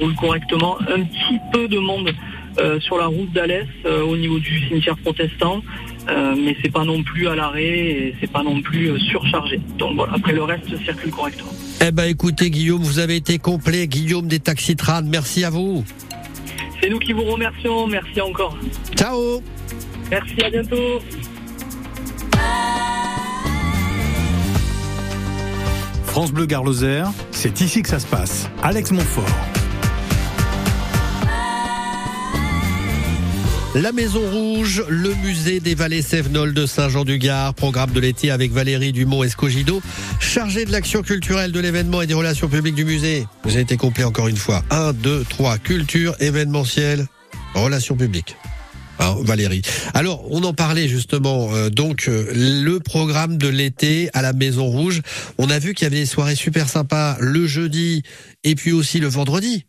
roule 0.00 0.14
correctement. 0.14 0.76
Un 0.94 1.00
petit 1.04 1.38
peu 1.54 1.68
de 1.68 1.78
monde 1.78 2.10
euh, 2.58 2.80
sur 2.80 2.98
la 2.98 3.06
route 3.06 3.32
d'Alès 3.32 3.66
euh, 3.86 4.02
au 4.02 4.16
niveau 4.16 4.38
du 4.38 4.66
cimetière 4.68 4.96
protestant. 4.98 5.62
Euh, 6.08 6.34
mais 6.36 6.56
c'est 6.62 6.72
pas 6.72 6.84
non 6.84 7.02
plus 7.02 7.28
à 7.28 7.34
l'arrêt 7.34 7.62
et 7.66 8.14
c'est 8.20 8.30
pas 8.30 8.42
non 8.42 8.62
plus 8.62 8.90
euh, 8.90 8.98
surchargé. 8.98 9.60
Donc 9.78 9.96
voilà, 9.96 10.14
après 10.14 10.32
le 10.32 10.42
reste 10.42 10.66
circule 10.84 11.10
correctement. 11.10 11.52
Eh 11.86 11.92
ben 11.92 12.04
écoutez, 12.04 12.50
Guillaume, 12.50 12.82
vous 12.82 12.98
avez 12.98 13.16
été 13.16 13.38
complet. 13.38 13.86
Guillaume 13.86 14.26
des 14.26 14.40
Taxitranes, 14.40 15.08
merci 15.08 15.44
à 15.44 15.50
vous. 15.50 15.84
C'est 16.80 16.88
nous 16.88 16.98
qui 16.98 17.12
vous 17.12 17.24
remercions, 17.24 17.86
merci 17.86 18.20
encore. 18.20 18.56
Ciao 18.96 19.42
Merci, 20.10 20.42
à 20.42 20.48
bientôt. 20.48 21.00
France 26.06 26.32
Bleu 26.32 26.46
Gare 26.46 26.64
Lozère, 26.64 27.10
c'est 27.30 27.60
ici 27.60 27.82
que 27.82 27.88
ça 27.88 27.98
se 27.98 28.06
passe. 28.06 28.48
Alex 28.62 28.90
Montfort. 28.90 29.57
La 33.74 33.92
Maison 33.92 34.22
Rouge, 34.30 34.82
le 34.88 35.14
musée 35.16 35.60
des 35.60 35.74
vallées 35.74 36.02
Sévenol 36.02 36.54
de 36.54 36.64
Saint-Jean-du-Gard, 36.66 37.54
programme 37.54 37.90
de 37.92 38.00
l'été 38.00 38.30
avec 38.30 38.50
Valérie 38.50 38.92
Dumont-Escogido, 38.92 39.82
chargée 40.20 40.64
de 40.64 40.72
l'action 40.72 41.02
culturelle 41.02 41.52
de 41.52 41.60
l'événement 41.60 42.00
et 42.00 42.06
des 42.06 42.14
relations 42.14 42.48
publiques 42.48 42.74
du 42.74 42.86
musée. 42.86 43.26
Vous 43.44 43.52
avez 43.52 43.60
été 43.60 43.76
complet 43.76 44.04
encore 44.04 44.26
une 44.28 44.36
fois. 44.38 44.64
1, 44.70 44.94
2, 44.94 45.24
3, 45.28 45.58
culture, 45.58 46.16
événementiel, 46.18 47.06
relations 47.54 47.94
publiques. 47.94 48.36
Hein, 49.00 49.14
Valérie. 49.20 49.62
Alors, 49.94 50.24
on 50.32 50.42
en 50.42 50.54
parlait 50.54 50.88
justement. 50.88 51.54
euh, 51.54 51.70
donc, 51.70 52.06
euh, 52.08 52.26
le 52.34 52.80
programme 52.80 53.36
de 53.36 53.46
l'été 53.46 54.10
à 54.12 54.22
la 54.22 54.32
Maison 54.32 54.64
Rouge. 54.64 55.02
On 55.36 55.50
a 55.50 55.58
vu 55.60 55.74
qu'il 55.74 55.84
y 55.84 55.86
avait 55.86 56.00
des 56.00 56.06
soirées 56.06 56.34
super 56.34 56.68
sympas 56.68 57.16
le 57.20 57.46
jeudi 57.46 58.02
et 58.42 58.56
puis 58.56 58.72
aussi 58.72 58.98
le 58.98 59.06
vendredi. 59.06 59.66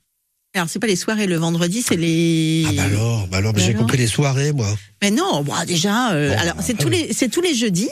Alors, 0.56 0.68
c'est 0.70 0.80
pas 0.80 0.88
les 0.88 0.96
soirées 0.96 1.28
le 1.28 1.36
vendredi, 1.38 1.84
c'est 1.88 1.96
les. 1.96 2.66
Ah 2.68 2.72
bah 2.76 2.84
alors, 2.84 3.28
bah 3.28 3.38
alors, 3.38 3.54
mais 3.56 3.62
j'ai 3.62 3.76
compris 3.76 3.98
les 3.98 4.08
soirées, 4.08 4.52
moi. 4.52 4.68
Mais 5.02 5.12
non, 5.12 5.44
bon, 5.44 5.54
déjà, 5.68 6.12
euh, 6.14 6.34
Bon, 6.34 6.40
alors 6.40 6.56
bah, 6.56 6.64
c'est 6.66 6.74
après, 6.74 6.84
tous 6.86 6.90
les 6.90 7.14
c'est 7.14 7.30
tous 7.30 7.42
les 7.42 7.54
jeudis, 7.54 7.90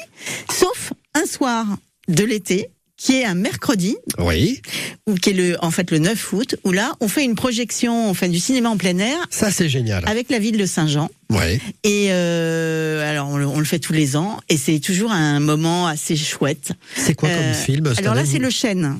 sauf 0.51 0.91
un 1.13 1.25
soir 1.27 1.65
de 2.07 2.23
l'été 2.23 2.69
qui 2.99 3.13
est 3.17 3.25
un 3.25 3.35
mercredi 3.35 3.95
Oui, 4.17 4.59
ou 5.05 5.13
qui 5.13 5.29
est 5.29 5.33
le 5.33 5.63
en 5.63 5.69
fait 5.69 5.91
le 5.91 5.99
9 5.99 6.33
août 6.33 6.55
où 6.63 6.71
là 6.71 6.93
on 6.99 7.07
fait 7.07 7.23
une 7.23 7.35
projection, 7.35 8.09
on 8.09 8.15
fait 8.15 8.27
du 8.27 8.39
cinéma 8.39 8.69
en 8.69 8.77
plein 8.77 8.97
air 8.97 9.19
ça 9.29 9.51
c'est 9.51 9.69
génial. 9.69 10.03
avec 10.07 10.31
la 10.31 10.39
ville 10.39 10.57
de 10.57 10.65
Saint-Jean. 10.65 11.09
Ouais. 11.29 11.61
Et 11.83 12.07
euh, 12.09 13.07
alors 13.07 13.29
on 13.29 13.37
le, 13.37 13.45
on 13.45 13.59
le 13.59 13.65
fait 13.65 13.77
tous 13.77 13.93
les 13.93 14.15
ans 14.15 14.39
et 14.49 14.57
c'est 14.57 14.79
toujours 14.79 15.11
un 15.11 15.39
moment 15.39 15.85
assez 15.85 16.15
chouette. 16.15 16.71
C'est 16.95 17.13
quoi 17.13 17.29
comme 17.29 17.37
Euh, 17.37 17.53
film 17.53 17.85
cette 17.89 17.99
Alors 17.99 18.15
là 18.15 18.25
c'est 18.25 18.39
le 18.39 18.49
chêne. 18.49 18.99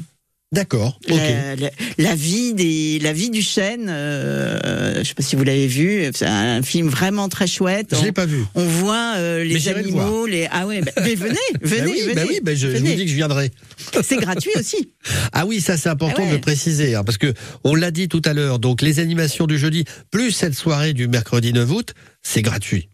D'accord. 0.54 0.98
La, 1.10 1.56
la- 1.58 1.72
la 1.98 2.16
vie 2.16 2.54
des 2.54 3.00
la 3.00 3.12
vie 3.12 3.30
du 3.30 3.42
chêne. 3.42 3.88
Euh, 3.90 5.00
je 5.00 5.04
sais 5.04 5.14
pas 5.14 5.22
si 5.22 5.36
vous 5.36 5.44
l'avez 5.44 5.68
vu. 5.68 6.10
C'est 6.16 6.26
un 6.26 6.62
film 6.62 6.88
vraiment 6.88 7.28
très 7.28 7.48
chouette. 7.48 7.94
Je 8.00 8.06
l'ai 8.06 8.14
pas 8.14 8.26
vu. 8.26 8.44
on 8.56 8.64
voit 8.64 9.16
euh, 9.18 9.44
les 9.44 9.60
le 9.60 9.76
animaux, 9.76 10.26
les 10.26 10.48
ah 10.50 10.66
ouais, 10.66 10.82
bah, 10.82 10.94
mais 11.04 11.16
venez, 11.16 11.36
venez, 11.62 11.82
bah 11.82 11.88
oui, 11.92 12.02
venez. 12.02 12.14
bah 12.16 12.22
oui, 12.30 12.40
bah 12.42 12.56
je, 12.56 12.70
je 12.72 12.78
vous 12.78 12.86
dis 12.96 13.04
que 13.04 13.12
je 13.12 13.16
viendrai. 13.16 13.52
C'est 14.02 14.18
gratuit 14.18 14.52
aussi. 14.58 14.92
Ah 15.34 15.46
oui, 15.46 15.60
ça 15.62 15.78
c'est 15.78 15.90
important 15.90 16.16
Ah 16.20 16.24
ouais. 16.24 16.30
de 16.30 16.36
le 16.36 16.42
préciser, 16.42 16.96
hein, 16.96 17.04
parce 17.04 17.18
que 17.18 17.34
on 17.64 17.76
l'a 17.76 17.92
dit 17.92 18.08
tout 18.08 18.22
à 18.26 18.34
l'heure. 18.34 18.60
Donc 18.60 18.82
les 18.82 19.00
animations 19.00 19.48
du 19.48 19.58
jeudi 19.58 19.84
plus 20.12 20.32
cette 20.32 20.56
soirée 20.56 20.94
du 20.94 21.08
mercredi 21.08 21.52
9 21.54 21.70
août, 21.72 21.94
c'est 22.24 22.42
gratuit. 22.42 22.90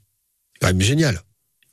Quand 0.60 0.68
même 0.68 0.82
génial. 0.82 1.20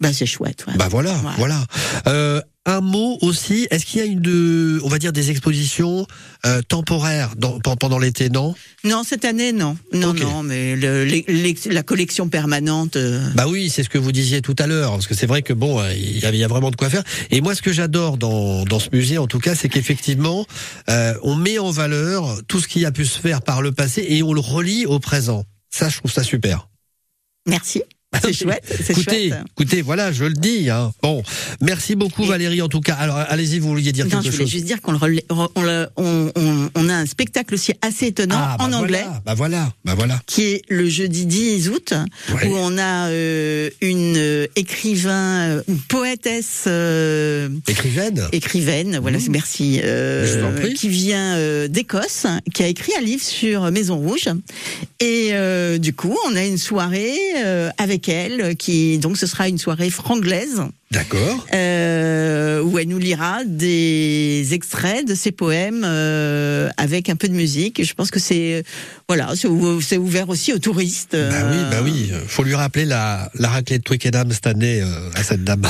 Bah 0.01 0.13
c'est 0.13 0.27
chouette. 0.27 0.65
ouais. 0.67 0.75
Bah 0.77 0.89
voilà, 0.91 1.13
Ouais. 1.17 1.33
voilà. 1.37 1.65
Euh, 2.07 2.41
un 2.67 2.81
mot 2.83 3.19
aussi. 3.23 3.67
Est-ce 3.71 3.85
qu'il 3.87 4.01
y 4.01 4.03
a 4.03 4.07
une, 4.07 4.21
de, 4.21 4.81
on 4.85 4.89
va 4.89 4.99
dire, 4.99 5.13
des 5.13 5.31
expositions 5.31 6.07
euh, 6.47 6.61
temporaires 6.63 7.35
dans- 7.37 7.59
pen- 7.59 7.77
pendant 7.79 7.99
l'été, 7.99 8.29
non? 8.31 8.55
Non, 8.85 9.03
cette 9.03 9.25
année 9.25 9.53
non, 9.53 9.77
non, 9.93 10.13
non, 10.15 10.43
mais 10.43 10.77
le- 10.77 11.05
les- 11.05 11.57
la 11.71 11.83
collection 11.83 12.29
permanente. 12.29 12.97
euh, 12.97 13.27
Bah 13.35 13.47
oui, 13.49 13.71
c'est 13.71 13.83
ce 13.83 13.89
que 13.89 13.99
vous 13.99 14.13
disiez 14.13 14.41
tout 14.43 14.55
à 14.59 14.67
l'heure, 14.67 14.93
parce 14.93 15.07
que 15.07 15.15
c'est 15.15 15.27
vrai 15.27 15.43
que 15.43 15.53
bon, 15.55 15.81
euh, 15.81 15.93
il 15.95 16.17
y 16.19 16.21
y 16.39 16.45
a 16.45 16.49
vraiment 16.49 16.71
de 16.71 16.77
quoi 16.77 16.89
faire. 16.91 17.03
Et 17.31 17.41
moi, 17.41 17.55
ce 17.55 17.63
que 17.63 17.73
j'adore 17.73 18.17
dans, 18.19 18.65
dans 18.65 18.79
ce 18.79 18.89
musée, 18.93 19.19
en 19.19 19.27
tout 19.27 19.39
cas, 19.41 19.55
c'est 19.55 19.69
qu'effectivement, 19.69 20.47
euh, 20.91 21.15
on 21.23 21.35
met 21.35 21.59
en 21.59 21.71
valeur 21.71 22.41
tout 22.47 22.61
ce 22.61 22.69
qui 22.69 22.85
a 22.87 22.93
pu 22.93 23.05
se 23.05 23.19
faire 23.19 23.43
par 23.43 23.61
le 23.63 23.73
passé 23.73 24.05
et 24.09 24.23
on 24.23 24.33
le 24.35 24.41
relie 24.41 24.87
au 24.87 24.99
présent. 24.99 25.45
Ça, 25.71 25.89
je 25.89 25.99
trouve 25.99 26.13
ça 26.13 26.23
super. 26.23 26.69
Merci. 27.47 27.83
C'est 28.25 28.33
chouette, 28.33 28.64
c'est 28.68 28.90
Écoutez, 28.90 29.29
chouette. 29.29 29.40
écoutez, 29.57 29.83
voilà, 29.83 30.11
je 30.11 30.25
le 30.25 30.33
dis. 30.35 30.68
Hein. 30.68 30.92
Bon, 31.01 31.23
merci 31.61 31.94
beaucoup 31.94 32.25
Et- 32.25 32.27
Valérie. 32.29 32.61
En 32.61 32.68
tout 32.68 32.81
cas, 32.81 32.94
alors 32.94 33.16
allez-y, 33.16 33.61
vous 33.61 33.68
vouliez 33.68 33.92
dire 33.92 34.05
Non, 34.07 34.11
quelque 34.11 34.25
je 34.25 34.31
voulais 34.33 34.42
chose 34.44 34.51
juste 34.51 34.64
dire 34.64 34.81
qu'on 34.81 34.90
le 34.92 34.99
on, 35.55 35.62
le- 35.62 35.87
on, 35.96 36.33
on- 36.35 36.70
on 36.75 36.88
a 36.88 36.94
un 36.94 37.07
spectacle 37.07 37.55
aussi 37.55 37.73
assez 37.83 38.07
étonnant 38.07 38.35
Ah, 38.37 38.57
bah 38.59 38.64
en 38.64 38.73
anglais. 38.73 39.05
bah 39.25 39.35
voilà, 39.35 39.73
bah 39.85 39.94
voilà. 39.94 40.20
qui 40.27 40.42
est 40.42 40.62
le 40.68 40.88
jeudi 40.88 41.25
10 41.25 41.68
août, 41.68 41.94
Ouais. 42.35 42.49
où 42.49 42.57
on 42.57 42.79
a 42.79 43.11
euh, 43.11 43.70
une 43.81 44.16
euh, 44.16 44.46
écrivain, 44.57 45.62
une 45.68 45.79
poétesse 45.79 46.64
euh, 46.66 47.49
Écrivaine. 47.68 48.27
écrivaine, 48.33 48.99
voilà, 49.01 49.20
c'est 49.20 49.29
merci, 49.31 49.79
Mmh. 49.79 49.83
Je 49.87 50.38
vous 50.40 50.46
en 50.46 50.53
prie. 50.53 50.75
qui 50.75 50.88
vient 50.88 51.68
d'Écosse, 51.68 52.27
qui 52.53 52.64
a 52.64 52.66
écrit 52.66 52.92
un 52.99 53.03
livre 53.03 53.23
sur 53.23 53.70
Maison 53.70 53.96
Rouge. 53.99 54.29
Et 54.99 55.31
du 55.79 55.92
coup, 55.94 56.16
on 56.29 56.35
a 56.37 56.44
une 56.44 56.59
soirée 56.59 57.16
euh, 57.38 57.70
elle, 58.09 58.57
qui 58.57 58.99
donc 58.99 59.17
ce 59.17 59.27
sera 59.27 59.49
une 59.49 59.59
soirée 59.59 59.91
franglaise. 59.91 60.63
D'accord. 61.00 61.46
euh, 61.55 62.61
où 62.62 62.76
elle 62.81 62.88
nous 62.88 62.98
lira 62.98 63.44
des 63.46 64.48
extraits 64.55 65.07
de 65.07 65.14
ses 65.14 65.31
poèmes 65.31 65.85
euh, 65.85 66.68
avec 66.79 67.09
un 67.09 67.14
peu 67.14 67.29
de 67.29 67.33
musique. 67.33 67.85
Je 67.85 67.94
pense 67.94 68.11
que 68.11 68.18
c'est 68.18 68.64
voilà, 69.09 69.31
c'est 69.37 69.46
ou- 69.46 69.81
c'est 69.81 69.98
ouvert 69.98 70.29
aussi 70.31 70.53
aux 70.53 70.59
touristes. 70.59 71.12
Bah 71.12 71.48
oui, 71.48 71.57
euh, 71.59 71.70
bah 71.70 71.76
oui. 71.85 72.11
Faut 72.26 72.42
lui 72.42 72.57
rappeler 72.57 72.87
la, 72.87 73.31
la 73.37 73.48
raclette 73.50 73.85
Twickenham 73.85 74.33
cette 74.33 74.48
année 74.48 74.81
euh, 74.83 75.11
à 75.14 75.22
cette 75.22 75.44
dame. 75.44 75.62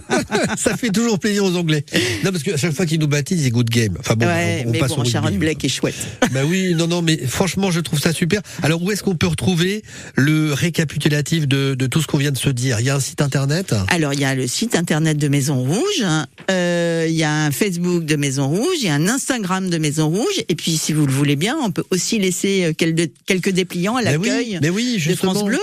ça 0.56 0.74
fait 0.74 0.88
toujours 0.88 1.18
plaisir 1.18 1.44
aux 1.44 1.54
Anglais. 1.54 1.84
Non, 2.24 2.30
parce 2.32 2.42
qu'à 2.42 2.56
chaque 2.56 2.72
fois 2.72 2.86
qu'ils 2.86 3.00
nous 3.00 3.08
baptisent, 3.08 3.44
ils 3.44 3.50
good 3.52 3.68
game. 3.68 3.94
Enfin 4.00 4.14
bon, 4.14 4.24
ouais, 4.26 4.62
on, 4.64 4.70
on 4.70 4.72
mais 4.72 4.78
passe 4.78 4.92
bon, 4.96 5.02
au. 5.02 5.04
Sharon 5.04 5.32
Black 5.36 5.62
est 5.66 5.68
chouette. 5.68 5.94
Bah 6.32 6.40
oui, 6.46 6.74
non, 6.74 6.86
non, 6.86 7.02
mais 7.02 7.18
franchement, 7.26 7.70
je 7.70 7.80
trouve 7.80 8.00
ça 8.00 8.14
super. 8.14 8.40
Alors, 8.62 8.82
où 8.82 8.90
est-ce 8.90 9.02
qu'on 9.02 9.16
peut 9.16 9.26
retrouver 9.26 9.82
le 10.16 10.54
récapitulatif 10.54 11.46
de, 11.46 11.74
de 11.74 11.86
tout 11.86 12.00
ce 12.00 12.06
qu'on 12.06 12.16
vient 12.18 12.30
de 12.32 12.38
se 12.38 12.48
dire? 12.48 12.80
Il 12.80 12.86
y 12.86 12.90
a 12.90 12.96
un 12.96 13.00
site 13.00 13.20
internet? 13.20 13.74
Alors, 13.88 14.14
il 14.14 14.20
y 14.20 14.24
a 14.24 14.34
le 14.34 14.46
site 14.46 14.61
internet 14.74 15.18
de 15.18 15.28
Maison 15.28 15.62
Rouge, 15.62 16.04
euh, 16.50 17.06
il 17.08 17.14
y 17.14 17.22
a 17.24 17.32
un 17.32 17.50
Facebook 17.50 18.04
de 18.04 18.16
Maison 18.16 18.48
Rouge, 18.48 18.76
il 18.80 18.86
y 18.86 18.88
a 18.88 18.94
un 18.94 19.08
Instagram 19.08 19.68
de 19.70 19.78
Maison 19.78 20.08
Rouge, 20.08 20.42
et 20.48 20.54
puis, 20.54 20.76
si 20.76 20.92
vous 20.92 21.06
le 21.06 21.12
voulez 21.12 21.36
bien, 21.36 21.56
on 21.62 21.70
peut 21.70 21.84
aussi 21.90 22.18
laisser 22.18 22.64
euh, 22.64 22.72
quel- 22.76 22.94
quelques 23.26 23.50
dépliants 23.50 23.96
à 23.96 24.02
Mais 24.02 24.12
l'accueil 24.12 24.52
oui, 24.52 24.58
mais 24.62 24.70
oui, 24.70 25.02
de. 25.06 25.14
France 25.14 25.44
Bleu. 25.44 25.58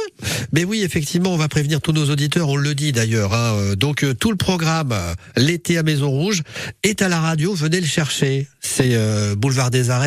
Mais 0.54 0.64
oui, 0.66 0.82
effectivement, 0.84 1.34
on 1.34 1.38
va 1.38 1.48
prévenir 1.48 1.82
tous 1.82 1.92
nos 1.94 2.10
auditeurs, 2.10 2.50
on 2.50 2.56
le 2.56 2.76
dit 2.76 2.92
d'ailleurs. 2.92 3.34
hein. 3.34 3.56
Euh, 3.56 3.76
Donc 3.76 4.06
tout 4.20 4.32
le 4.32 4.38
programme 4.38 4.96
l'été 5.38 5.78
à 5.78 5.84
Maison 5.84 6.10
Rouge 6.10 6.42
est 6.84 7.02
à 7.02 7.10
la 7.10 7.20
radio, 7.20 7.54
venez 7.54 7.80
le 7.82 7.88
chercher. 7.88 8.48
C'est 8.62 8.94
euh, 8.94 9.36
boulevard 9.36 9.72
des 9.72 9.90
Arènes. 9.90 10.00